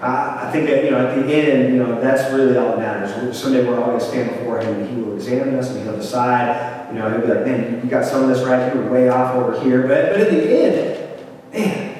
I, 0.02 0.48
I 0.48 0.52
think 0.52 0.68
that, 0.68 0.84
you 0.84 0.92
know, 0.92 1.08
at 1.08 1.16
the 1.16 1.34
end, 1.34 1.74
you 1.74 1.82
know, 1.82 2.02
that's 2.02 2.34
really 2.34 2.58
all 2.58 2.75
that 2.75 2.80
matters. 2.80 3.40
Someday 3.40 3.66
we're 3.66 3.80
all 3.80 3.86
going 3.86 4.00
to 4.00 4.06
stand 4.06 4.32
before 4.32 4.60
Him 4.60 4.82
and 4.82 4.90
He 4.90 5.02
will 5.02 5.16
examine 5.16 5.56
us 5.56 5.70
and 5.70 5.84
He'll 5.84 5.96
decide. 5.96 6.92
You 6.92 7.00
know, 7.00 7.10
He'll 7.12 7.22
be 7.22 7.28
like, 7.28 7.46
man, 7.46 7.82
you 7.82 7.90
got 7.90 8.04
some 8.06 8.24
of 8.24 8.30
this 8.30 8.46
right 8.46 8.74
here, 8.74 8.92
way 8.92 9.08
off 9.08 9.36
over 9.36 9.62
here. 9.62 9.84
But, 9.84 10.12
but 10.12 10.28
in 10.28 10.36
the 10.36 10.63
end, 10.63 11.24
man, 11.54 11.93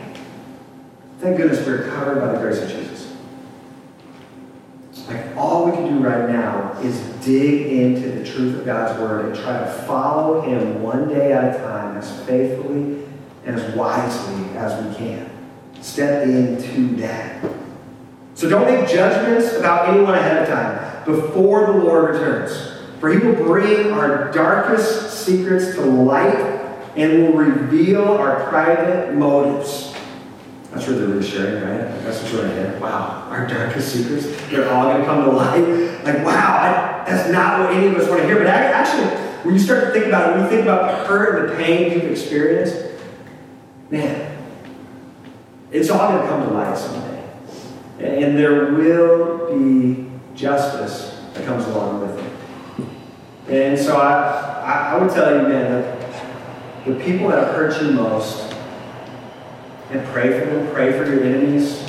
Thank 1.24 1.38
goodness 1.38 1.66
we're 1.66 1.88
covered 1.88 2.20
by 2.20 2.34
the 2.34 2.38
grace 2.38 2.62
of 2.62 2.70
Jesus. 2.70 3.16
Like 5.08 5.38
all 5.38 5.68
we 5.68 5.72
can 5.72 5.94
do 5.94 6.06
right 6.06 6.30
now 6.30 6.78
is 6.82 7.00
dig 7.26 7.72
into 7.72 8.12
the 8.12 8.26
truth 8.26 8.60
of 8.60 8.66
God's 8.66 9.00
word 9.00 9.28
and 9.28 9.36
try 9.42 9.58
to 9.58 9.72
follow 9.88 10.42
Him 10.42 10.84
one 10.84 11.08
day 11.08 11.32
at 11.32 11.56
a 11.56 11.58
time 11.60 11.96
as 11.96 12.12
faithfully 12.26 13.06
and 13.46 13.58
as 13.58 13.74
wisely 13.74 14.44
as 14.58 14.86
we 14.86 14.96
can. 14.98 15.30
Step 15.82 16.28
into 16.28 16.98
that. 16.98 17.42
So 18.36 18.50
don't 18.50 18.66
make 18.66 18.90
judgments 18.90 19.54
about 19.54 19.96
anyone 19.96 20.16
ahead 20.16 20.42
of 20.42 20.50
time 20.50 21.06
before 21.06 21.68
the 21.68 21.86
Lord 21.86 22.16
returns. 22.16 22.82
For 23.00 23.10
he 23.10 23.26
will 23.26 23.36
bring 23.36 23.92
our 23.92 24.30
darkest 24.34 25.26
secrets 25.26 25.76
to 25.76 25.86
light 25.86 26.36
and 26.98 27.24
will 27.24 27.38
reveal 27.38 28.04
our 28.10 28.46
private 28.50 29.14
motives. 29.14 29.93
That's 30.74 30.88
really 30.88 31.06
reassuring, 31.06 31.64
right? 31.64 32.04
That's 32.04 32.24
what 32.24 32.32
you're 32.34 32.46
right 32.48 32.82
Wow, 32.82 33.28
our 33.30 33.46
darkest 33.46 33.94
secrets, 33.94 34.26
they're 34.50 34.74
all 34.74 34.86
going 34.86 35.02
to 35.02 35.06
come 35.06 35.24
to 35.26 35.32
light. 35.32 36.04
Like, 36.04 36.26
wow, 36.26 36.58
I, 36.58 37.08
that's 37.08 37.32
not 37.32 37.60
what 37.60 37.74
any 37.74 37.88
of 37.88 37.96
us 37.96 38.10
want 38.10 38.22
to 38.22 38.28
hear. 38.28 38.40
But 38.40 38.48
actually, 38.48 39.06
when 39.44 39.54
you 39.54 39.60
start 39.60 39.84
to 39.84 39.92
think 39.92 40.08
about 40.08 40.30
it, 40.30 40.34
when 40.34 40.44
you 40.44 40.50
think 40.50 40.64
about 40.64 40.90
the 40.90 41.08
hurt 41.08 41.44
and 41.44 41.50
the 41.52 41.64
pain 41.64 41.92
you've 41.92 42.10
experienced, 42.10 42.76
man, 43.92 44.44
it's 45.72 45.92
all 45.92 46.10
going 46.10 46.22
to 46.24 46.28
come 46.28 46.48
to 46.48 46.54
light 46.56 46.76
someday. 46.76 47.24
And 48.00 48.36
there 48.36 48.74
will 48.74 49.56
be 49.56 50.10
justice 50.34 51.22
that 51.36 51.46
comes 51.46 51.66
along 51.68 52.02
with 52.02 52.18
it. 52.18 52.34
And 53.48 53.80
so 53.80 53.98
I, 53.98 54.14
I, 54.64 54.94
I 54.94 54.98
would 54.98 55.14
tell 55.14 55.36
you, 55.36 55.48
man, 55.48 55.84
the 56.86 56.96
people 56.96 57.30
that 57.30 57.54
hurt 57.54 57.80
you 57.82 57.92
most 57.92 58.53
and 59.94 60.08
pray 60.08 60.40
for 60.40 60.46
them, 60.48 60.74
pray 60.74 60.92
for 60.92 61.06
your 61.06 61.24
enemies. 61.24 61.84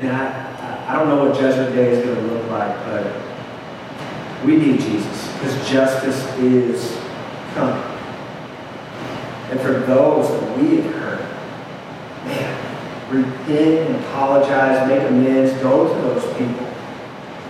And 0.00 0.10
I, 0.10 0.88
I 0.88 0.92
don't 0.94 1.08
know 1.08 1.24
what 1.24 1.38
Judgment 1.38 1.74
Day 1.74 1.92
is 1.92 2.04
going 2.04 2.16
to 2.16 2.34
look 2.34 2.50
like, 2.50 2.76
but 2.84 4.44
we 4.44 4.56
need 4.56 4.80
Jesus 4.80 5.32
because 5.34 5.70
justice 5.70 6.38
is 6.38 6.98
coming. 7.54 7.80
And 9.50 9.60
for 9.60 9.72
those 9.86 10.28
that 10.28 10.58
we 10.58 10.80
have 10.80 10.94
hurt, 10.94 11.20
man, 12.24 13.14
repent 13.14 13.88
and 13.88 14.04
apologize, 14.04 14.88
make 14.88 15.08
amends, 15.08 15.52
go 15.62 15.94
to 15.94 16.00
those 16.02 16.24
people. 16.36 16.66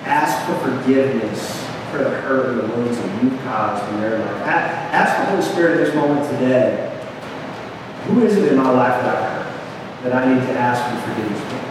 Ask 0.04 0.46
for 0.46 0.70
forgiveness 0.70 1.64
for 1.90 1.98
the 1.98 2.10
hurt 2.10 2.50
and 2.50 2.60
the 2.60 2.76
wounds 2.76 2.98
that 2.98 3.22
you've 3.22 3.40
caused 3.42 3.90
in 3.94 4.02
their 4.02 4.18
life. 4.18 4.46
Ask 4.46 5.18
the 5.18 5.30
Holy 5.30 5.42
Spirit 5.42 5.80
at 5.80 5.86
this 5.86 5.94
moment 5.94 6.30
today 6.30 6.95
who 8.06 8.24
is 8.24 8.36
it 8.36 8.52
in 8.52 8.56
my 8.56 8.70
life 8.70 9.02
that 9.02 9.16
I've 9.16 9.32
hurt 9.32 10.02
that 10.04 10.12
I 10.14 10.32
need 10.32 10.46
to 10.46 10.52
ask 10.52 10.80
you 10.92 11.00
forgiveness 11.12 11.40
for? 11.50 11.66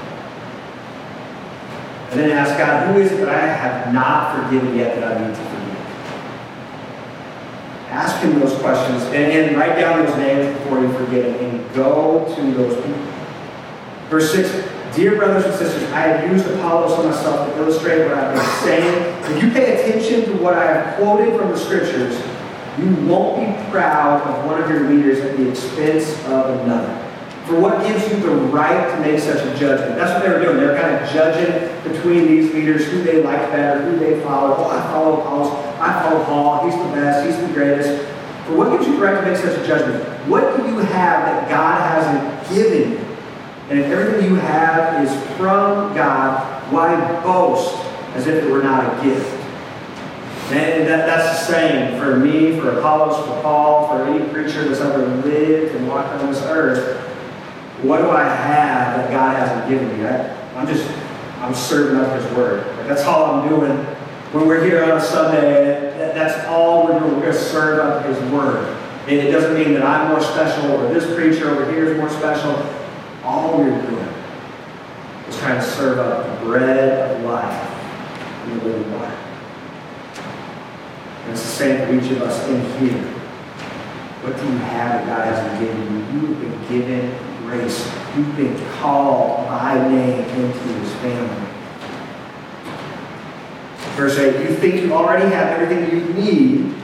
And 2.12 2.20
then 2.20 2.32
ask 2.32 2.58
God, 2.58 2.94
who 2.94 3.02
is 3.02 3.12
it 3.12 3.18
that 3.18 3.30
I 3.30 3.46
have 3.46 3.94
not 3.94 4.36
forgiven 4.36 4.76
yet 4.76 4.96
that 4.96 5.18
I 5.18 5.28
need 5.28 5.36
to 5.36 5.42
forgive? 5.42 5.66
Ask 7.90 8.22
him 8.22 8.40
those 8.40 8.58
questions 8.60 9.04
and, 9.14 9.32
and 9.32 9.58
write 9.58 9.76
down 9.80 10.06
those 10.06 10.16
names 10.18 10.58
before 10.60 10.82
you 10.82 10.92
forget 10.94 11.24
them 11.24 11.36
and 11.46 11.74
go 11.74 12.26
to 12.36 12.54
those 12.54 12.76
people. 12.76 13.02
Verse 14.10 14.32
6 14.34 14.72
Dear 14.96 15.18
brothers 15.18 15.44
and 15.44 15.54
sisters, 15.56 15.84
I 15.92 16.02
have 16.02 16.32
used 16.32 16.48
Apollos 16.48 16.94
on 16.94 17.08
myself 17.08 17.50
to 17.50 17.58
illustrate 17.60 18.08
what 18.08 18.14
I've 18.14 18.34
been 18.34 18.46
saying. 18.64 19.24
If 19.26 19.44
you 19.44 19.52
pay 19.52 19.76
attention 19.76 20.24
to 20.32 20.42
what 20.42 20.54
I 20.54 20.66
have 20.66 20.96
quoted 20.96 21.38
from 21.38 21.52
the 21.52 21.58
scriptures, 21.58 22.16
you 22.80 23.08
won't 23.08 23.40
be 23.40 23.72
proud 23.72 24.22
of 24.22 24.46
one 24.46 24.62
of 24.62 24.70
your 24.70 24.90
leaders 24.90 25.20
at 25.20 25.38
the 25.38 25.50
expense 25.50 26.12
of 26.26 26.60
another. 26.62 27.02
For 27.46 27.60
what 27.60 27.86
gives 27.86 28.10
you 28.10 28.20
the 28.20 28.36
right 28.50 28.90
to 28.90 29.02
make 29.02 29.20
such 29.20 29.46
a 29.46 29.58
judgment? 29.58 29.96
That's 29.96 30.12
what 30.14 30.24
they 30.24 30.30
were 30.30 30.44
doing. 30.44 30.58
They 30.58 30.66
were 30.66 30.76
kind 30.76 30.96
of 30.96 31.10
judging 31.12 31.92
between 31.92 32.26
these 32.28 32.52
leaders, 32.54 32.86
who 32.86 33.04
they 33.04 33.22
like 33.22 33.52
better, 33.52 33.84
who 33.84 34.00
they 34.00 34.20
followed. 34.22 34.56
Oh, 34.58 34.70
I 34.70 34.82
follow 34.92 35.22
Paul. 35.22 35.76
I 35.80 36.02
follow 36.02 36.26
Paul. 36.26 36.70
He's 36.70 36.78
the 36.78 36.90
best. 36.96 37.26
He's 37.26 37.48
the 37.48 37.54
greatest. 37.54 38.04
For 38.48 38.56
what 38.56 38.72
gives 38.72 38.88
you 38.88 38.96
the 38.98 39.02
right 39.02 39.24
to 39.24 39.30
make 39.30 39.38
such 39.38 39.60
a 39.60 39.68
judgment? 39.68 40.04
What 40.28 40.58
do 40.58 40.64
you 40.68 40.80
have 40.80 41.26
that 41.26 41.48
God 41.48 41.82
hasn't 41.82 42.56
given 42.56 42.92
you? 42.94 42.98
And 43.70 43.80
if 43.80 43.92
everything 43.92 44.30
you 44.30 44.36
have 44.38 45.06
is 45.06 45.12
from 45.38 45.94
God, 45.96 46.72
why 46.72 46.96
boast 47.22 47.76
as 48.16 48.26
if 48.26 48.44
it 48.44 48.52
were 48.52 48.64
not 48.64 48.84
a 48.86 49.04
gift? 49.04 49.45
And 50.52 50.88
that, 50.88 51.08
that's 51.08 51.40
the 51.40 51.54
same 51.54 52.00
for 52.00 52.18
me, 52.18 52.60
for 52.60 52.78
Apollos, 52.78 53.18
for 53.26 53.42
Paul, 53.42 53.88
for 53.88 54.06
any 54.06 54.30
preacher 54.30 54.64
that's 54.68 54.80
ever 54.80 55.08
lived 55.08 55.76
and 55.76 55.88
walked 55.88 56.10
on 56.10 56.32
this 56.32 56.44
earth. 56.44 57.00
What 57.82 57.98
do 57.98 58.12
I 58.12 58.24
have 58.24 58.98
that 58.98 59.10
God 59.10 59.36
hasn't 59.36 59.68
given 59.68 59.98
me? 59.98 60.06
I, 60.06 60.36
I'm 60.56 60.68
just, 60.68 60.88
I'm 61.40 61.56
serving 61.56 62.00
up 62.00 62.22
His 62.22 62.32
Word. 62.38 62.64
that's 62.88 63.04
all 63.06 63.26
I'm 63.26 63.50
doing. 63.50 63.76
When 64.34 64.48
we're 64.48 64.64
here 64.64 64.84
on 64.84 64.98
a 64.98 65.02
Sunday, 65.02 65.92
that's 66.14 66.48
all 66.48 66.86
we're 66.86 67.00
doing. 67.00 67.16
We're 67.16 67.22
going 67.22 67.34
to 67.34 67.40
serve 67.40 67.80
up 67.80 68.06
His 68.06 68.20
Word. 68.32 68.68
And 69.08 69.14
it 69.14 69.32
doesn't 69.32 69.56
mean 69.56 69.74
that 69.74 69.84
I'm 69.84 70.10
more 70.10 70.22
special 70.22 70.72
or 70.74 70.94
this 70.94 71.06
preacher 71.16 71.50
over 71.50 71.72
here 71.72 71.86
is 71.86 71.98
more 71.98 72.10
special. 72.10 72.52
All 73.24 73.58
we're 73.58 73.82
doing 73.82 74.08
is 75.28 75.38
trying 75.40 75.60
to 75.60 75.66
serve 75.66 75.98
up 75.98 76.40
the 76.40 76.46
bread 76.46 77.18
of 77.18 77.24
life 77.24 78.46
in 78.46 78.60
the 78.60 78.66
living 78.66 78.92
water. 78.94 79.25
That's 81.26 81.42
the 81.42 81.48
same 81.48 81.88
for 81.88 81.94
each 81.94 82.12
of 82.12 82.22
us 82.22 82.48
in 82.48 82.62
here. 82.80 83.02
What 84.22 84.38
do 84.38 84.44
you 84.44 84.58
have 84.58 84.92
that 84.92 85.08
God 85.08 85.26
hasn't 85.28 85.60
given 85.60 85.82
you? 85.84 86.20
You 86.20 86.34
have 86.34 86.42
been 86.42 86.68
given 86.68 87.18
grace. 87.46 87.92
You've 88.16 88.36
been 88.36 88.72
called 88.74 89.48
by 89.48 89.88
name 89.90 90.20
into 90.20 90.60
his 90.80 90.92
family. 90.96 91.48
Verse 93.96 94.18
8, 94.18 94.50
you 94.50 94.56
think 94.56 94.82
you 94.82 94.94
already 94.94 95.34
have 95.34 95.60
everything 95.60 95.92
you 95.92 96.14
need. 96.14 96.76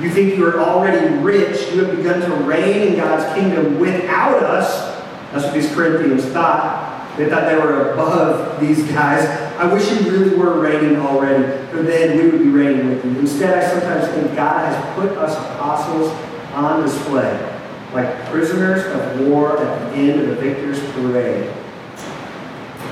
You 0.00 0.10
think 0.10 0.36
you 0.36 0.46
are 0.46 0.60
already 0.60 1.14
rich. 1.16 1.72
You 1.72 1.84
have 1.84 1.96
begun 1.96 2.20
to 2.20 2.36
reign 2.44 2.88
in 2.88 2.96
God's 2.96 3.34
kingdom 3.34 3.78
without 3.80 4.42
us. 4.42 4.96
That's 5.32 5.44
what 5.44 5.54
these 5.54 5.72
Corinthians 5.74 6.24
thought. 6.26 6.85
They 7.16 7.28
thought 7.30 7.48
they 7.48 7.56
were 7.56 7.92
above 7.92 8.60
these 8.60 8.82
guys. 8.90 9.26
I 9.58 9.72
wish 9.72 9.90
you 9.90 10.10
really 10.10 10.36
were 10.36 10.60
reigning 10.60 10.96
already, 10.96 11.66
for 11.68 11.82
then 11.82 12.18
we 12.18 12.30
would 12.30 12.40
be 12.40 12.48
reigning 12.48 12.90
with 12.90 13.04
you. 13.04 13.18
Instead, 13.18 13.58
I 13.58 13.68
sometimes 13.68 14.08
think 14.08 14.36
God 14.36 14.66
has 14.66 14.94
put 14.94 15.16
us 15.16 15.34
apostles 15.34 16.10
on 16.52 16.82
display 16.82 17.52
like 17.92 18.26
prisoners 18.26 18.84
of 18.86 19.26
war 19.26 19.58
at 19.58 19.90
the 19.90 19.96
end 19.96 20.20
of 20.20 20.28
the 20.28 20.34
victor's 20.36 20.78
parade. 20.92 21.50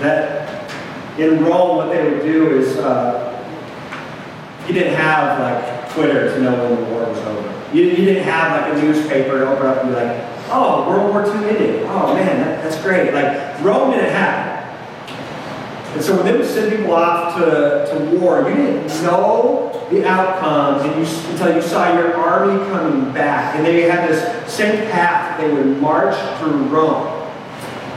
That 0.01 0.73
in 1.19 1.45
Rome, 1.45 1.77
what 1.77 1.91
they 1.91 2.11
would 2.11 2.23
do 2.23 2.59
is 2.59 2.77
uh, 2.79 3.31
you 4.67 4.75
didn't 4.75 4.95
have 4.95 5.39
like 5.39 5.93
Twitter 5.93 6.35
to 6.35 6.43
know 6.43 6.71
when 6.71 6.83
the 6.83 6.91
war 6.91 7.07
was 7.07 7.19
over. 7.19 7.51
You, 7.73 7.85
you 7.85 7.97
didn't 7.97 8.25
have 8.25 8.63
like 8.63 8.73
a 8.73 8.83
newspaper 8.83 9.39
to 9.41 9.49
open 9.49 9.67
up 9.67 9.85
and 9.85 9.91
be 9.91 9.95
like, 9.95 10.34
oh, 10.51 10.89
World 10.89 11.11
War 11.11 11.25
II 11.25 11.49
ended. 11.49 11.83
Oh 11.89 12.15
man, 12.15 12.39
that, 12.39 12.63
that's 12.63 12.81
great. 12.83 13.13
Like 13.13 13.63
Rome 13.63 13.93
didn't 13.93 14.11
it. 14.11 14.55
And 15.95 16.03
so 16.03 16.17
when 16.17 16.25
they 16.25 16.37
would 16.37 16.47
send 16.47 16.77
people 16.77 16.93
off 16.93 17.37
to, 17.37 17.87
to 17.89 18.19
war, 18.19 18.49
you 18.49 18.57
didn't 18.57 18.89
know 19.05 19.87
the 19.91 20.05
outcomes 20.05 20.83
and 20.83 21.01
you, 21.01 21.31
until 21.31 21.55
you 21.55 21.63
saw 21.63 21.95
your 21.95 22.17
army 22.17 22.59
coming 22.71 23.13
back. 23.13 23.55
And 23.55 23.65
they 23.65 23.83
had 23.83 24.09
this 24.09 24.53
same 24.53 24.91
path 24.91 25.41
they 25.41 25.53
would 25.53 25.81
march 25.81 26.17
through 26.41 26.65
Rome. 26.65 27.07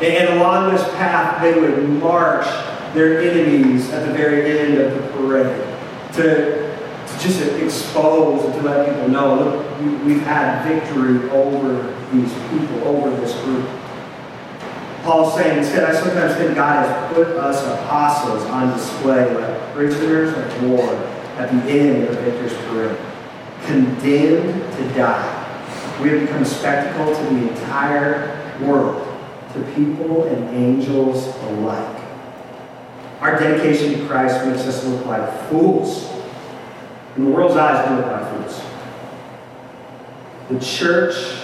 And 0.04 0.38
along 0.38 0.76
this 0.76 0.84
path, 0.90 1.42
they 1.42 1.60
would 1.60 1.90
march 1.90 2.46
their 2.94 3.20
enemies 3.20 3.90
at 3.90 4.06
the 4.06 4.14
very 4.14 4.60
end 4.60 4.78
of 4.78 4.94
the 4.94 5.10
parade 5.14 5.66
to, 6.14 6.78
to 7.08 7.20
just 7.20 7.42
expose 7.42 8.46
and 8.46 8.54
to 8.54 8.62
let 8.62 8.88
people 8.88 9.10
know, 9.10 9.36
look, 9.44 9.80
we, 9.82 10.14
we've 10.14 10.22
had 10.22 10.68
victory 10.68 11.28
over 11.32 11.97
these 12.12 12.34
people, 12.50 12.88
over 12.88 13.10
this 13.22 13.34
group. 13.42 13.68
Paul's 15.04 15.36
saying, 15.36 15.60
instead, 15.60 15.84
I 15.84 15.94
sometimes 15.94 16.36
think 16.36 16.56
God 16.56 16.86
has 16.86 17.14
put 17.14 17.28
us 17.38 17.64
apostles 17.64 18.44
on 18.44 18.76
display 18.76 19.34
like 19.34 19.74
prisoners 19.74 20.36
of 20.36 20.70
war 20.70 20.94
at 21.38 21.52
the 21.52 21.72
end 21.72 22.08
of 22.10 22.20
victor's 22.20 22.54
parade, 22.68 22.98
condemned 23.66 24.74
to 24.74 24.94
die. 24.94 25.44
We 26.02 26.10
have 26.10 26.22
become 26.22 26.42
a 26.42 26.46
spectacle 26.46 27.16
to 27.16 27.24
the 27.34 27.50
entire 27.50 28.58
world, 28.62 29.04
to 29.54 29.62
people 29.76 30.26
and 30.26 30.56
angels 30.56 31.28
alike. 31.44 32.04
Our 33.22 33.40
dedication 33.40 34.00
to 34.00 34.08
Christ 34.08 34.46
makes 34.46 34.62
us 34.62 34.84
look 34.86 35.06
like 35.06 35.50
fools. 35.50 36.12
In 37.16 37.26
the 37.26 37.32
world's 37.32 37.56
eyes, 37.56 37.90
we 37.90 37.96
look 37.96 38.08
like 38.08 38.30
fools. 38.32 38.62
The 40.50 40.60
church, 40.60 41.37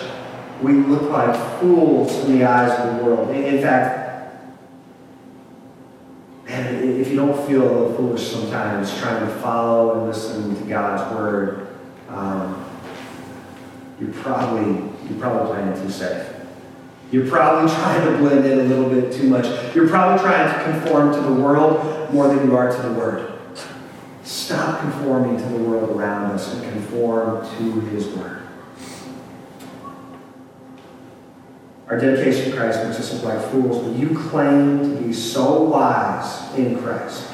we 0.64 0.74
look 0.74 1.04
like 1.04 1.60
fools 1.60 2.14
in 2.24 2.40
the 2.40 2.46
eyes 2.46 2.72
of 2.80 2.98
the 2.98 3.04
world. 3.04 3.30
In 3.36 3.62
fact, 3.62 4.48
man, 6.46 7.00
if 7.00 7.10
you 7.10 7.18
don't 7.18 7.48
feel 7.48 7.64
a 7.64 7.70
little 7.70 7.94
foolish 7.96 8.32
sometimes 8.32 8.98
trying 8.98 9.28
to 9.28 9.34
follow 9.36 10.00
and 10.00 10.08
listen 10.08 10.56
to 10.56 10.70
God's 10.70 11.14
word, 11.14 11.68
um, 12.08 12.66
you're 14.00 14.14
probably 14.14 14.90
you're 15.10 15.20
probably 15.20 15.54
playing 15.54 15.84
too 15.84 15.92
safe. 15.92 16.28
You're 17.12 17.28
probably 17.28 17.72
trying 17.72 18.12
to 18.12 18.18
blend 18.18 18.46
in 18.46 18.60
a 18.60 18.64
little 18.64 18.90
bit 18.90 19.12
too 19.14 19.30
much. 19.30 19.46
You're 19.76 19.90
probably 19.90 20.24
trying 20.24 20.52
to 20.52 20.64
conform 20.64 21.14
to 21.14 21.22
the 21.22 21.34
world 21.34 22.12
more 22.12 22.28
than 22.28 22.48
you 22.48 22.56
are 22.56 22.76
to 22.76 22.82
the 22.82 22.94
Word. 22.94 23.40
Stop 24.24 24.80
conforming 24.80 25.38
to 25.38 25.44
the 25.44 25.58
world 25.58 25.92
around 25.92 26.32
us 26.32 26.52
and 26.54 26.64
conform 26.72 27.48
to 27.58 27.82
His 27.82 28.08
Word. 28.08 28.42
Our 31.94 32.00
dedication 32.00 32.50
to 32.50 32.58
Christ 32.58 32.84
makes 32.84 33.00
us 33.00 33.14
look 33.14 33.24
like 33.26 33.52
fools, 33.52 33.88
but 33.88 33.96
you 33.96 34.18
claim 34.18 34.80
to 34.80 35.00
be 35.00 35.14
so 35.14 35.62
wise 35.62 36.52
in 36.58 36.82
Christ. 36.82 37.32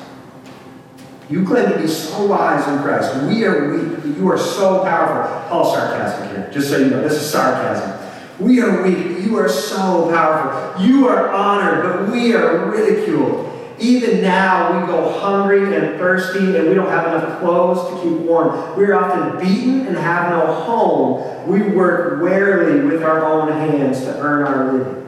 You 1.29 1.45
claim 1.45 1.69
to 1.69 1.79
be 1.79 1.87
so 1.87 2.25
wise 2.25 2.67
in 2.67 2.79
Christ. 2.79 3.23
We 3.23 3.45
are 3.45 3.73
weak, 3.73 4.17
you 4.17 4.29
are 4.29 4.37
so 4.37 4.83
powerful. 4.83 5.49
All 5.49 5.73
sarcasm 5.73 6.27
here, 6.27 6.51
just 6.51 6.69
so 6.69 6.77
you 6.77 6.89
know. 6.89 7.01
This 7.01 7.13
is 7.13 7.31
sarcasm. 7.31 8.05
We 8.37 8.59
are 8.59 8.83
weak. 8.83 9.19
You 9.19 9.37
are 9.37 9.47
so 9.47 10.11
powerful. 10.11 10.85
You 10.85 11.07
are 11.07 11.29
honored, 11.29 11.83
but 11.83 12.11
we 12.11 12.35
are 12.35 12.69
ridiculed. 12.69 13.45
Even 13.79 14.21
now, 14.21 14.79
we 14.79 14.87
go 14.87 15.19
hungry 15.19 15.75
and 15.75 15.97
thirsty, 15.97 16.57
and 16.57 16.67
we 16.67 16.75
don't 16.75 16.89
have 16.89 17.07
enough 17.07 17.39
clothes 17.39 17.89
to 17.89 18.03
keep 18.03 18.19
warm. 18.19 18.77
We 18.77 18.85
are 18.85 18.95
often 18.95 19.39
beaten 19.39 19.87
and 19.87 19.97
have 19.97 20.31
no 20.31 20.53
home. 20.53 21.47
We 21.47 21.61
work 21.61 22.21
warily 22.21 22.85
with 22.85 23.03
our 23.03 23.25
own 23.25 23.51
hands 23.51 24.01
to 24.01 24.19
earn 24.19 24.45
our 24.45 24.73
living. 24.73 25.07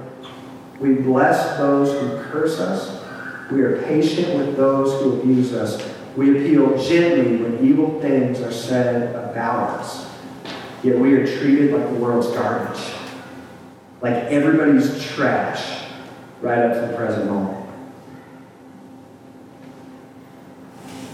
We 0.79 0.95
bless 0.95 1.57
those 1.57 1.91
who 1.91 2.23
curse 2.31 2.59
us. 2.59 3.03
We 3.51 3.61
are 3.61 3.81
patient 3.83 4.37
with 4.37 4.55
those 4.55 5.01
who 5.01 5.19
abuse 5.19 5.53
us. 5.53 5.85
We 6.15 6.31
appeal 6.31 6.81
gently 6.81 7.37
when 7.37 7.65
evil 7.65 7.99
things 8.01 8.39
are 8.41 8.51
said 8.51 9.15
about 9.15 9.79
us. 9.79 10.09
Yet 10.83 10.97
we 10.97 11.13
are 11.13 11.25
treated 11.25 11.73
like 11.73 11.87
the 11.89 11.95
world's 11.95 12.27
garbage 12.31 12.79
like 14.01 14.15
everybody's 14.15 15.03
trash 15.03 15.85
right 16.41 16.59
up 16.59 16.73
to 16.73 16.87
the 16.87 16.97
present 16.97 17.27
moment. 17.27 17.50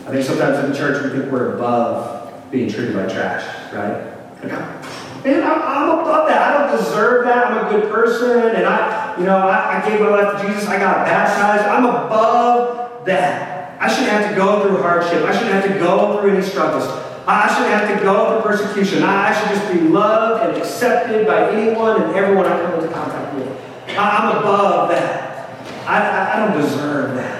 I 0.07 0.11
think 0.11 0.23
sometimes 0.23 0.63
in 0.63 0.71
the 0.71 0.77
church 0.77 1.03
we 1.03 1.19
think 1.19 1.29
we're 1.29 1.55
above 1.55 2.31
being 2.49 2.69
treated 2.69 2.95
like 2.95 3.11
trash, 3.11 3.43
right? 3.73 4.15
Man, 4.41 5.43
I'm, 5.43 5.99
above 5.99 6.29
that. 6.29 6.41
I 6.41 6.69
don't 6.69 6.77
deserve 6.79 7.25
that. 7.25 7.47
I'm 7.47 7.67
a 7.67 7.69
good 7.69 7.91
person, 7.91 8.55
and 8.55 8.65
I, 8.65 9.17
you 9.19 9.25
know, 9.25 9.35
I, 9.35 9.83
I 9.83 9.89
gave 9.89 9.99
my 9.99 10.07
life 10.07 10.39
to 10.39 10.47
Jesus. 10.47 10.69
I 10.69 10.79
got 10.79 11.05
baptized. 11.05 11.65
I'm 11.65 11.83
above 11.83 13.05
that. 13.05 13.77
I 13.81 13.89
shouldn't 13.89 14.11
have 14.11 14.29
to 14.29 14.35
go 14.37 14.61
through 14.61 14.81
hardship. 14.81 15.25
I 15.25 15.33
shouldn't 15.33 15.51
have 15.51 15.67
to 15.73 15.77
go 15.77 16.21
through 16.21 16.37
any 16.37 16.41
struggles. 16.45 16.85
I 17.27 17.53
shouldn't 17.53 17.73
have 17.73 17.99
to 17.99 18.05
go 18.05 18.41
through 18.41 18.49
persecution. 18.49 19.03
I 19.03 19.37
should 19.37 19.57
just 19.57 19.73
be 19.73 19.81
loved 19.81 20.47
and 20.47 20.57
accepted 20.57 21.27
by 21.27 21.51
anyone 21.51 22.01
and 22.01 22.15
everyone 22.15 22.45
I 22.45 22.61
come 22.61 22.79
into 22.79 22.93
contact 22.93 23.35
with. 23.35 23.49
I'm 23.97 24.37
above 24.37 24.87
that. 24.87 25.49
I, 25.85 25.99
I, 25.99 26.33
I 26.33 26.47
don't 26.47 26.61
deserve 26.61 27.15
that. 27.15 27.36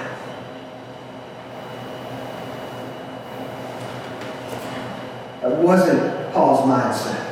That 5.48 5.62
wasn't 5.62 6.32
Paul's 6.34 6.60
mindset. 6.68 7.24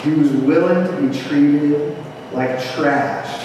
He 0.00 0.12
was 0.12 0.30
willing 0.30 0.86
to 0.86 1.08
be 1.08 1.18
treated 1.18 1.96
like 2.32 2.62
trash 2.74 3.44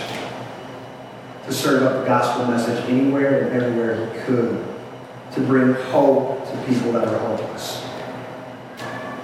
to 1.46 1.52
serve 1.52 1.82
up 1.82 2.02
the 2.02 2.06
gospel 2.06 2.46
message 2.46 2.88
anywhere 2.88 3.48
and 3.48 3.54
everywhere 3.60 4.14
he 4.14 4.20
could 4.22 4.64
to 5.34 5.42
bring 5.42 5.74
hope 5.90 6.46
to 6.46 6.64
people 6.68 6.92
that 6.92 7.08
are 7.08 7.18
hopeless, 7.18 7.84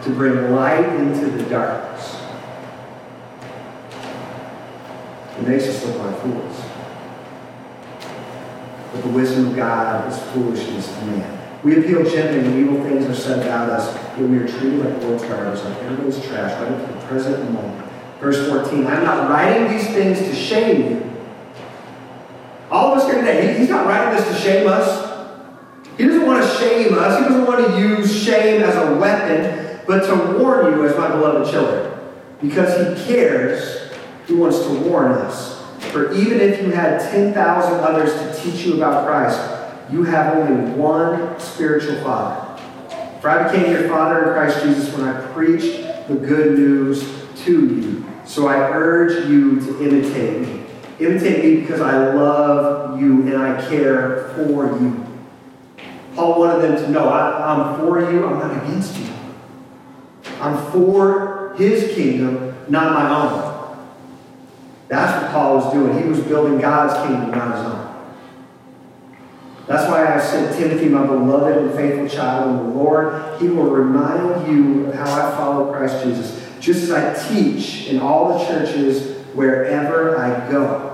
to 0.03 0.09
bring 0.09 0.51
light 0.51 0.89
into 0.95 1.29
the 1.29 1.43
darkness. 1.43 2.19
It 5.37 5.47
makes 5.47 5.67
us 5.67 5.85
look 5.85 5.99
like 5.99 6.19
fools. 6.21 6.61
But 8.91 9.03
the 9.03 9.09
wisdom 9.09 9.49
of 9.49 9.55
God 9.55 10.11
is 10.11 10.17
foolishness 10.31 10.87
to 10.97 11.05
man. 11.05 11.36
We 11.63 11.79
appeal 11.79 12.03
gently 12.03 12.43
when 12.43 12.59
evil 12.59 12.83
things 12.83 13.05
are 13.05 13.15
said 13.15 13.45
about 13.45 13.69
us, 13.69 13.93
yet 14.17 14.29
we 14.29 14.37
are 14.37 14.47
treated 14.47 14.79
like 14.79 15.01
world's 15.01 15.23
garbage, 15.23 15.63
like 15.63 15.77
everybody's 15.83 16.23
trash, 16.23 16.51
right 16.61 16.71
up 16.71 16.87
to 16.87 16.93
the 16.93 16.99
present 17.07 17.51
moment. 17.51 17.91
Verse 18.19 18.47
14, 18.47 18.85
I'm 18.85 19.03
not 19.03 19.29
writing 19.29 19.75
these 19.75 19.87
things 19.87 20.19
to 20.19 20.35
shame 20.35 20.81
you. 20.81 21.13
All 22.69 22.93
of 22.93 22.99
us 22.99 23.05
here 23.05 23.21
today, 23.21 23.57
he's 23.57 23.69
not 23.69 23.87
writing 23.87 24.17
this 24.17 24.27
to 24.27 24.43
shame 24.43 24.67
us. 24.67 25.07
He 25.97 26.05
doesn't 26.05 26.25
want 26.25 26.43
to 26.43 26.49
shame 26.57 26.93
us. 26.93 27.17
He 27.17 27.23
doesn't 27.25 27.45
want 27.45 27.65
to 27.65 27.79
use 27.79 28.23
shame 28.23 28.61
as 28.61 28.75
a 28.75 28.95
weapon, 28.95 29.81
but 29.87 30.05
to 30.05 30.37
warn 30.37 30.73
you 30.73 30.85
as 30.85 30.95
my 30.95 31.07
beloved 31.07 31.49
children. 31.49 31.91
Because 32.39 32.99
he 32.99 33.05
cares, 33.05 33.91
he 34.27 34.33
wants 34.33 34.59
to 34.59 34.69
warn 34.81 35.11
us. 35.11 35.59
For 35.91 36.11
even 36.13 36.39
if 36.39 36.61
you 36.61 36.71
had 36.71 36.99
10,000 36.99 37.79
others 37.79 38.13
to 38.13 38.43
teach 38.43 38.65
you 38.65 38.75
about 38.75 39.07
Christ, 39.07 39.56
you 39.91 40.03
have 40.03 40.35
only 40.35 40.71
one 40.73 41.39
spiritual 41.39 42.01
father. 42.03 42.61
For 43.21 43.29
I 43.29 43.51
became 43.51 43.71
your 43.71 43.89
father 43.89 44.27
in 44.27 44.33
Christ 44.33 44.63
Jesus 44.63 44.93
when 44.93 45.07
I 45.07 45.19
preached 45.33 46.07
the 46.07 46.15
good 46.15 46.57
news 46.57 47.03
to 47.45 47.51
you. 47.51 48.05
So 48.25 48.47
I 48.47 48.57
urge 48.71 49.27
you 49.27 49.59
to 49.61 49.83
imitate 49.83 50.41
me. 50.41 50.63
Imitate 50.99 51.43
me 51.43 51.61
because 51.61 51.81
I 51.81 52.13
love 52.13 52.99
you 52.99 53.21
and 53.21 53.37
I 53.37 53.69
care 53.69 54.29
for 54.35 54.65
you. 54.79 55.05
Paul 56.15 56.39
wanted 56.39 56.61
them 56.63 56.75
to 56.77 56.89
know 56.89 57.09
I, 57.09 57.53
am 57.53 57.79
for 57.79 57.99
you, 57.99 58.25
I'm 58.25 58.39
not 58.39 58.63
against 58.63 58.97
you. 58.97 59.07
I'm 60.41 60.71
for 60.71 61.53
his 61.57 61.93
kingdom, 61.95 62.55
not 62.67 62.93
my 62.93 63.09
own. 63.09 63.57
That's 64.87 65.21
what 65.21 65.31
Paul 65.31 65.55
was 65.57 65.73
doing. 65.73 66.01
He 66.01 66.07
was 66.07 66.19
building 66.21 66.59
God's 66.59 66.93
kingdom, 67.07 67.31
not 67.31 67.55
his 67.55 67.65
own. 67.65 67.86
That's 69.67 69.89
why 69.89 70.15
I 70.15 70.19
said, 70.19 70.57
Timothy, 70.57 70.87
my 70.87 71.05
beloved 71.05 71.57
and 71.57 71.75
faithful 71.75 72.07
child 72.07 72.49
in 72.49 72.67
the 72.67 72.73
Lord, 72.73 73.41
he 73.41 73.49
will 73.49 73.69
remind 73.69 74.47
you 74.47 74.85
of 74.85 74.95
how 74.95 75.03
I 75.03 75.35
follow 75.35 75.73
Christ 75.73 76.05
Jesus, 76.05 76.49
just 76.61 76.83
as 76.83 76.91
I 76.91 77.13
teach 77.27 77.87
in 77.87 77.99
all 77.99 78.39
the 78.39 78.45
churches 78.45 79.17
wherever 79.33 80.17
I 80.17 80.49
go. 80.49 80.85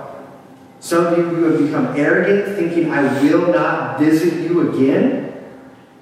Some 0.80 1.06
of 1.06 1.18
you 1.18 1.24
who 1.24 1.44
have 1.44 1.60
become 1.60 1.96
arrogant, 1.96 2.58
thinking, 2.58 2.90
I 2.90 3.22
will 3.22 3.54
not 3.54 4.00
visit 4.00 4.50
you 4.50 4.74
again. 4.74 5.30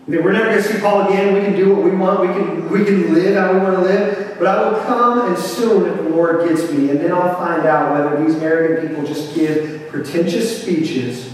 We're 0.08 0.32
never 0.32 0.46
going 0.46 0.58
to 0.58 0.64
see 0.64 0.80
Paul 0.80 1.10
again. 1.10 1.34
We 1.34 1.42
can 1.42 1.56
do 1.56 1.76
what 1.76 1.84
we 1.84 1.92
want. 1.92 2.22
We 2.22 2.28
can, 2.28 2.70
we 2.70 2.86
can 2.86 3.14
live 3.14 3.36
how 3.36 3.54
we 3.54 3.60
want 3.60 3.76
to 3.76 3.82
live. 3.82 4.40
But 4.40 4.48
I 4.48 4.70
will 4.70 4.80
come 4.80 5.28
and 5.28 5.38
soon 5.38 5.88
if 5.88 5.98
the 5.98 6.10
Lord 6.10 6.48
gets 6.50 6.72
me. 6.72 6.90
And 6.90 7.00
then 7.00 7.12
I'll 7.12 7.36
find 7.36 7.68
out 7.68 7.92
whether 7.92 8.26
these 8.26 8.42
arrogant 8.42 8.90
people 8.90 9.06
just 9.06 9.36
give 9.36 9.88
pretentious 9.90 10.64
speeches 10.64 11.32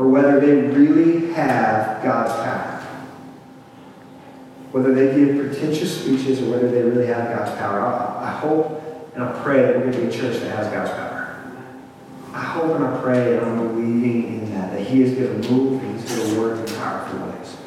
or 0.00 0.08
whether 0.08 0.40
they 0.40 0.54
really 0.54 1.30
have 1.34 2.02
God's 2.02 2.32
power. 2.32 2.80
Whether 4.72 4.94
they 4.94 5.14
give 5.14 5.36
pretentious 5.36 6.00
speeches 6.00 6.40
or 6.40 6.52
whether 6.52 6.70
they 6.70 6.80
really 6.80 7.06
have 7.08 7.36
God's 7.36 7.50
power. 7.58 7.80
I, 7.82 8.30
hope 8.30 8.82
and 9.14 9.22
I 9.22 9.42
pray 9.42 9.60
that 9.60 9.76
we're 9.76 9.90
going 9.90 9.92
to 9.92 9.98
be 9.98 10.06
a 10.06 10.10
church 10.10 10.40
that 10.40 10.56
has 10.56 10.72
God's 10.72 10.90
power. 10.92 11.52
I 12.32 12.40
hope 12.40 12.76
and 12.76 12.84
I 12.86 12.98
pray 13.02 13.36
and 13.36 13.44
I'm 13.44 13.58
believing 13.58 14.38
in 14.38 14.54
that, 14.54 14.72
that 14.72 14.86
He 14.86 15.02
is 15.02 15.18
going 15.18 15.42
to 15.42 15.50
move 15.50 15.82
and 15.82 16.00
He's 16.00 16.16
going 16.16 16.30
to 16.30 16.40
work 16.40 16.66
in 16.66 16.76
powerful 16.76 17.18
ways. 17.26 17.58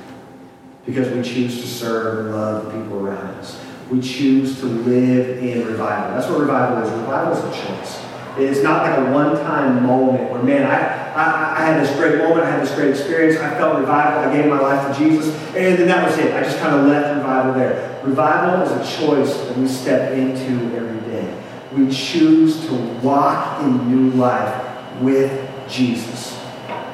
Because 0.87 1.09
we 1.15 1.21
choose 1.21 1.61
to 1.61 1.67
serve 1.67 2.25
and 2.25 2.35
love 2.35 2.65
the 2.65 2.71
people 2.71 3.05
around 3.05 3.27
us. 3.35 3.63
We 3.91 4.01
choose 4.01 4.59
to 4.61 4.65
live 4.65 5.37
in 5.37 5.67
revival. 5.67 6.17
That's 6.17 6.27
what 6.31 6.39
revival 6.39 6.83
is. 6.83 6.89
Revival 6.99 7.33
is 7.33 7.43
a 7.43 7.67
choice. 7.67 8.03
It's 8.39 8.63
not 8.63 8.81
like 8.81 8.97
a 8.97 9.11
one-time 9.11 9.85
moment 9.85 10.31
where, 10.31 10.41
man, 10.41 10.63
I, 10.65 11.02
I, 11.15 11.55
I, 11.57 11.65
had 11.65 11.83
this 11.83 11.95
great 11.95 12.17
moment, 12.17 12.45
I 12.45 12.51
had 12.51 12.61
this 12.61 12.73
great 12.75 12.89
experience, 12.89 13.39
I 13.39 13.51
felt 13.57 13.79
revival, 13.79 14.29
I 14.29 14.35
gave 14.35 14.49
my 14.49 14.59
life 14.59 14.95
to 14.95 15.03
Jesus, 15.03 15.27
and 15.55 15.77
then 15.77 15.87
that 15.87 16.07
was 16.07 16.17
it. 16.17 16.33
I 16.33 16.43
just 16.43 16.59
kind 16.59 16.75
of 16.75 16.87
left 16.87 17.17
revival 17.17 17.53
there. 17.53 18.01
Revival 18.03 18.61
is 18.63 18.71
a 18.71 18.99
choice 18.99 19.35
that 19.37 19.57
we 19.57 19.67
step 19.67 20.13
into 20.13 20.75
every 20.75 20.99
day. 21.11 21.41
We 21.73 21.91
choose 21.91 22.65
to 22.67 22.73
walk 23.01 23.61
in 23.61 23.89
new 23.89 24.15
life 24.17 25.01
with 25.01 25.49
Jesus. 25.69 26.39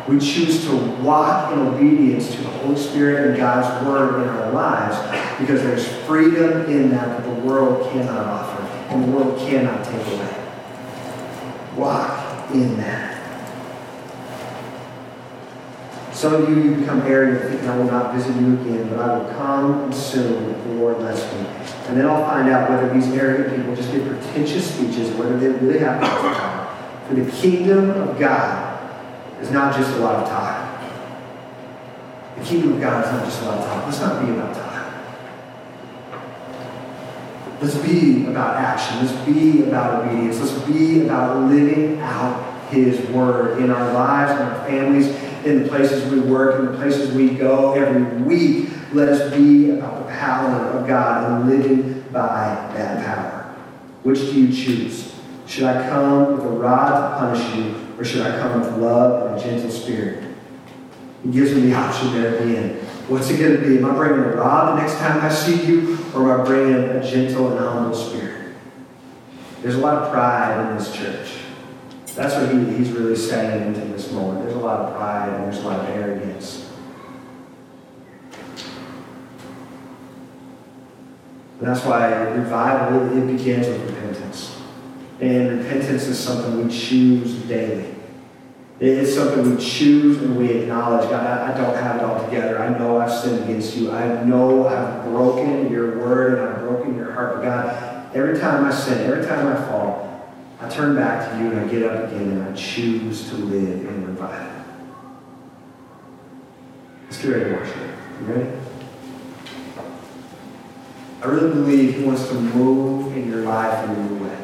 We 0.08 0.20
choose 0.20 0.66
to 0.66 0.76
walk 1.02 1.52
in 1.54 1.60
obedience 1.60 2.32
to 2.32 2.42
the 2.42 2.50
Holy 2.50 2.78
Spirit 2.78 3.28
and 3.28 3.38
God's 3.38 3.86
Word 3.86 4.24
in 4.24 4.30
our 4.30 4.52
lives 4.52 4.98
because 5.40 5.62
there's 5.62 5.88
freedom 6.06 6.66
in 6.66 6.90
that 6.92 7.08
that 7.08 7.24
the 7.24 7.42
world 7.42 7.92
cannot 7.92 8.26
offer 8.26 8.64
and 8.90 9.04
the 9.04 9.12
world 9.12 9.38
cannot 9.40 9.84
take 9.84 10.08
away 10.08 10.40
walk 11.80 12.52
in 12.54 12.78
that. 12.78 13.19
Some 16.20 16.34
of 16.34 16.50
you, 16.50 16.62
you 16.62 16.76
become 16.76 17.00
arrogant, 17.04 17.50
thinking, 17.50 17.70
I 17.70 17.78
will 17.78 17.86
not 17.86 18.14
visit 18.14 18.36
you 18.36 18.60
again, 18.60 18.90
but 18.90 19.00
I 19.00 19.18
will 19.18 19.32
come 19.36 19.94
soon 19.94 20.50
if 20.50 20.64
the 20.66 20.74
Lord 20.74 21.00
lets 21.00 21.24
me. 21.32 21.48
And 21.88 21.96
then 21.96 22.06
I'll 22.06 22.26
find 22.26 22.50
out 22.50 22.70
whether 22.70 22.94
these 22.94 23.08
arrogant 23.14 23.56
people 23.56 23.74
just 23.74 23.90
give 23.90 24.06
pretentious 24.06 24.70
speeches, 24.76 25.12
or 25.12 25.20
whether 25.20 25.40
they 25.40 25.48
really 25.48 25.80
have 25.80 26.02
power. 26.02 26.76
For 27.08 27.16
the 27.16 27.32
kingdom 27.32 27.92
of 27.92 28.20
God 28.20 28.92
is 29.42 29.50
not 29.52 29.74
just 29.74 29.96
a 29.96 30.00
lot 30.00 30.16
of 30.16 30.28
talk. 30.28 30.82
The 32.38 32.44
kingdom 32.44 32.74
of 32.74 32.82
God 32.82 33.06
is 33.06 33.12
not 33.14 33.24
just 33.24 33.42
a 33.42 33.46
lot 33.46 33.60
of 33.60 33.66
talk. 33.66 33.86
Let's 33.86 34.02
not 34.02 34.26
be 34.26 34.32
about 34.34 34.54
talk. 34.54 34.94
Let's 37.62 37.78
be 37.78 38.26
about 38.26 38.58
action. 38.58 39.06
Let's 39.06 39.26
be 39.26 39.64
about 39.64 40.04
obedience. 40.04 40.42
Let's 40.42 40.68
be 40.68 41.06
about 41.06 41.50
living 41.50 42.02
out 42.02 42.68
His 42.72 43.00
Word 43.08 43.64
in 43.64 43.70
our 43.72 43.94
lives, 43.94 44.32
in 44.34 44.46
our 44.46 44.68
families, 44.68 45.29
in 45.46 45.64
the 45.64 45.70
places 45.70 46.12
we 46.12 46.20
work, 46.20 46.60
in 46.60 46.66
the 46.68 46.78
places 46.78 47.14
we 47.14 47.30
go 47.30 47.74
every 47.74 48.04
week. 48.24 48.70
Let 48.94 49.10
us 49.10 49.34
be 49.34 49.72
about 49.72 50.06
the 50.06 50.12
power 50.14 50.56
of 50.72 50.88
God 50.88 51.32
and 51.32 51.50
living 51.50 52.02
by 52.12 52.72
that 52.76 53.06
power. 53.06 53.56
Which 54.04 54.20
do 54.20 54.42
you 54.42 54.54
choose? 54.54 55.16
Should 55.46 55.66
I 55.66 55.90
come 55.90 56.34
with 56.34 56.46
a 56.46 56.50
rod 56.50 56.90
to 56.90 57.20
punish 57.20 57.56
you, 57.56 57.76
or 57.98 58.06
should 58.06 58.22
I 58.22 58.40
come 58.40 58.62
with 58.62 58.78
love 58.78 59.28
and 59.28 59.40
a 59.40 59.44
gentle 59.44 59.72
spirit? 59.72 60.24
He 61.24 61.32
gives 61.32 61.54
me 61.54 61.62
the 61.62 61.74
option 61.74 62.14
there 62.14 62.36
at 62.36 62.44
the 62.44 62.58
end. 62.58 62.82
What's 63.08 63.30
it 63.30 63.40
going 63.40 63.60
to 63.60 63.68
be? 63.68 63.78
Am 63.78 63.86
I 63.86 63.94
bringing 63.96 64.20
a 64.20 64.36
rod 64.36 64.78
the 64.78 64.82
next 64.82 65.00
time 65.00 65.22
I 65.22 65.30
see 65.30 65.66
you, 65.66 65.98
or 66.14 66.32
am 66.32 66.42
I 66.42 66.44
bringing 66.46 66.76
a 66.76 67.04
gentle 67.04 67.52
and 67.52 67.60
humble 67.60 67.96
spirit? 67.96 68.54
There's 69.62 69.76
a 69.76 69.80
lot 69.80 69.96
of 69.96 70.12
pride 70.12 70.70
in 70.70 70.78
this 70.78 70.96
church. 70.96 71.30
That's 72.20 72.36
what 72.36 72.54
he, 72.54 72.76
he's 72.76 72.92
really 72.92 73.16
saying 73.16 73.68
into 73.68 73.80
this 73.80 74.12
moment. 74.12 74.44
There's 74.44 74.58
a 74.58 74.60
lot 74.60 74.82
of 74.82 74.94
pride 74.94 75.30
and 75.30 75.46
there's 75.46 75.64
a 75.64 75.66
lot 75.66 75.80
of 75.80 75.86
arrogance. 75.96 76.70
And 81.60 81.68
that's 81.70 81.86
why 81.86 82.12
revival, 82.24 83.18
it 83.18 83.26
begins 83.26 83.68
with 83.68 83.90
repentance. 83.90 84.60
And 85.22 85.60
repentance 85.60 86.08
is 86.08 86.20
something 86.20 86.68
we 86.68 86.70
choose 86.70 87.36
daily. 87.44 87.96
It's 88.82 89.16
something 89.16 89.56
we 89.56 89.64
choose 89.64 90.18
and 90.18 90.38
we 90.38 90.50
acknowledge. 90.50 91.10
God, 91.10 91.26
I, 91.26 91.54
I 91.54 91.58
don't 91.58 91.74
have 91.74 91.96
it 91.96 92.04
all 92.04 92.26
together. 92.26 92.60
I 92.60 92.78
know 92.78 92.98
I've 93.00 93.14
sinned 93.14 93.46
against 93.46 93.78
you. 93.78 93.94
I 93.94 94.26
know 94.26 94.68
I've 94.68 95.06
broken 95.06 95.72
your 95.72 96.00
word 96.00 96.40
and 96.40 96.50
I've 96.50 96.60
broken 96.60 96.98
your 96.98 97.14
heart. 97.14 97.36
But 97.36 97.44
God, 97.44 98.14
every 98.14 98.38
time 98.38 98.66
I 98.66 98.72
sin, 98.72 99.10
every 99.10 99.26
time 99.26 99.48
I 99.48 99.56
fall, 99.70 100.09
I 100.62 100.68
turn 100.68 100.94
back 100.94 101.32
to 101.32 101.38
you 101.38 101.52
and 101.52 101.60
I 101.62 101.68
get 101.70 101.84
up 101.84 102.12
again 102.12 102.32
and 102.32 102.44
I 102.44 102.54
choose 102.54 103.30
to 103.30 103.36
live 103.36 103.86
in 103.86 104.06
revival. 104.08 104.66
Let's 107.06 107.22
get 107.22 107.30
ready 107.30 107.46
to 107.46 107.56
worship. 107.56 107.78
You 108.20 108.26
ready? 108.26 108.50
I 111.22 111.26
really 111.28 111.50
believe 111.54 111.96
He 111.96 112.04
wants 112.04 112.28
to 112.28 112.34
move 112.34 113.16
in 113.16 113.30
your 113.30 113.44
life 113.44 113.86
in 113.86 113.96
a 113.96 114.04
new 114.04 114.26
way. 114.26 114.38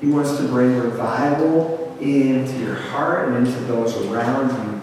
He 0.00 0.06
wants 0.06 0.38
to 0.38 0.48
bring 0.48 0.78
revival 0.78 1.96
into 2.00 2.58
your 2.58 2.74
heart 2.74 3.28
and 3.28 3.46
into 3.46 3.58
those 3.64 3.96
around 4.06 4.50
you. 4.50 4.80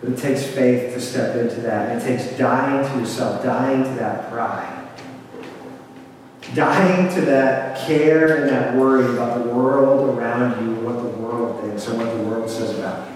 But 0.00 0.12
it 0.12 0.18
takes 0.18 0.46
faith 0.46 0.94
to 0.94 1.00
step 1.00 1.36
into 1.36 1.60
that. 1.60 2.00
It 2.00 2.06
takes 2.06 2.36
dying 2.38 2.90
to 2.90 2.98
yourself, 2.98 3.42
dying 3.42 3.82
to 3.82 3.90
that 3.90 4.30
pride. 4.30 4.85
Dying 6.56 7.14
to 7.14 7.20
that 7.26 7.86
care 7.86 8.40
and 8.40 8.48
that 8.48 8.74
worry 8.74 9.04
about 9.12 9.44
the 9.44 9.50
world 9.50 10.16
around 10.16 10.64
you 10.64 10.72
and 10.72 10.86
what 10.86 10.96
the 11.02 11.08
world 11.20 11.60
thinks 11.60 11.86
and 11.86 11.98
what 11.98 12.10
the 12.16 12.22
world 12.22 12.48
says 12.48 12.78
about 12.78 13.06
you. 13.06 13.14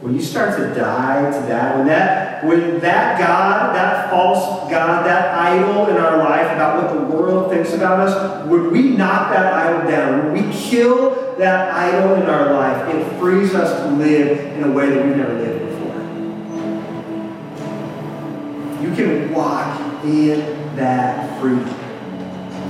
When 0.00 0.14
you 0.14 0.22
start 0.22 0.56
to 0.58 0.74
die 0.74 1.30
to 1.30 1.46
that, 1.46 1.76
when 1.76 1.86
that, 1.88 2.44
when 2.46 2.80
that 2.80 3.18
God, 3.18 3.76
that 3.76 4.08
false 4.08 4.70
God, 4.70 5.04
that 5.04 5.34
idol 5.34 5.86
in 5.88 5.98
our 5.98 6.16
life 6.16 6.50
about 6.50 6.82
what 6.82 6.94
the 6.94 7.14
world 7.14 7.50
thinks 7.52 7.74
about 7.74 8.00
us, 8.00 8.46
when 8.48 8.70
we 8.70 8.96
knock 8.96 9.30
that 9.34 9.52
idol 9.52 9.90
down, 9.90 10.32
when 10.32 10.46
we 10.46 10.54
kill 10.54 11.36
that 11.36 11.74
idol 11.74 12.14
in 12.14 12.22
our 12.22 12.54
life, 12.54 12.88
it 12.94 13.18
frees 13.18 13.54
us 13.54 13.82
to 13.82 13.90
live 13.96 14.38
in 14.38 14.64
a 14.64 14.72
way 14.72 14.88
that 14.88 15.04
we've 15.04 15.16
never 15.16 15.34
lived 15.34 15.60
before. 15.68 16.00
You 18.82 18.94
can 18.96 19.30
walk 19.34 20.04
in 20.06 20.63
that 20.76 21.40
freedom. 21.40 21.68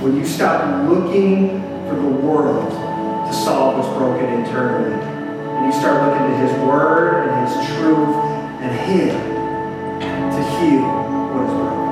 When 0.01 0.17
you 0.17 0.25
stop 0.25 0.87
looking 0.89 1.61
for 1.87 1.95
the 1.95 2.07
world 2.07 2.71
to 2.71 3.33
solve 3.33 3.77
what's 3.77 3.97
broken 3.97 4.25
internally 4.25 4.93
and 4.93 5.65
you 5.65 5.79
start 5.79 6.03
looking 6.07 6.27
to 6.27 6.37
His 6.37 6.51
Word 6.67 7.29
and 7.29 7.47
His 7.47 7.55
truth 7.77 8.15
and 8.61 8.71
Him 8.89 9.35
to 10.31 10.43
heal 10.59 10.81
what 11.33 11.47
is 11.47 11.53
broken. 11.53 11.84